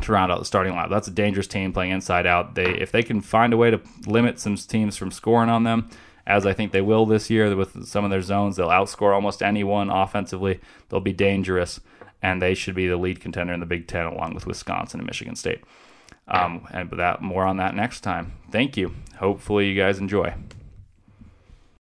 [0.03, 0.91] to round out the starting lineup.
[0.91, 2.55] That's a dangerous team playing inside out.
[2.55, 5.91] They if they can find a way to limit some teams from scoring on them,
[6.29, 9.43] as I think they will this year with some of their zones, they'll outscore almost
[9.43, 10.61] anyone offensively.
[10.89, 11.81] They'll be dangerous,
[12.23, 15.07] and they should be the lead contender in the Big Ten along with Wisconsin and
[15.07, 15.63] Michigan State.
[16.29, 18.35] Um, and that more on that next time.
[18.51, 18.95] Thank you.
[19.17, 20.35] Hopefully you guys enjoy.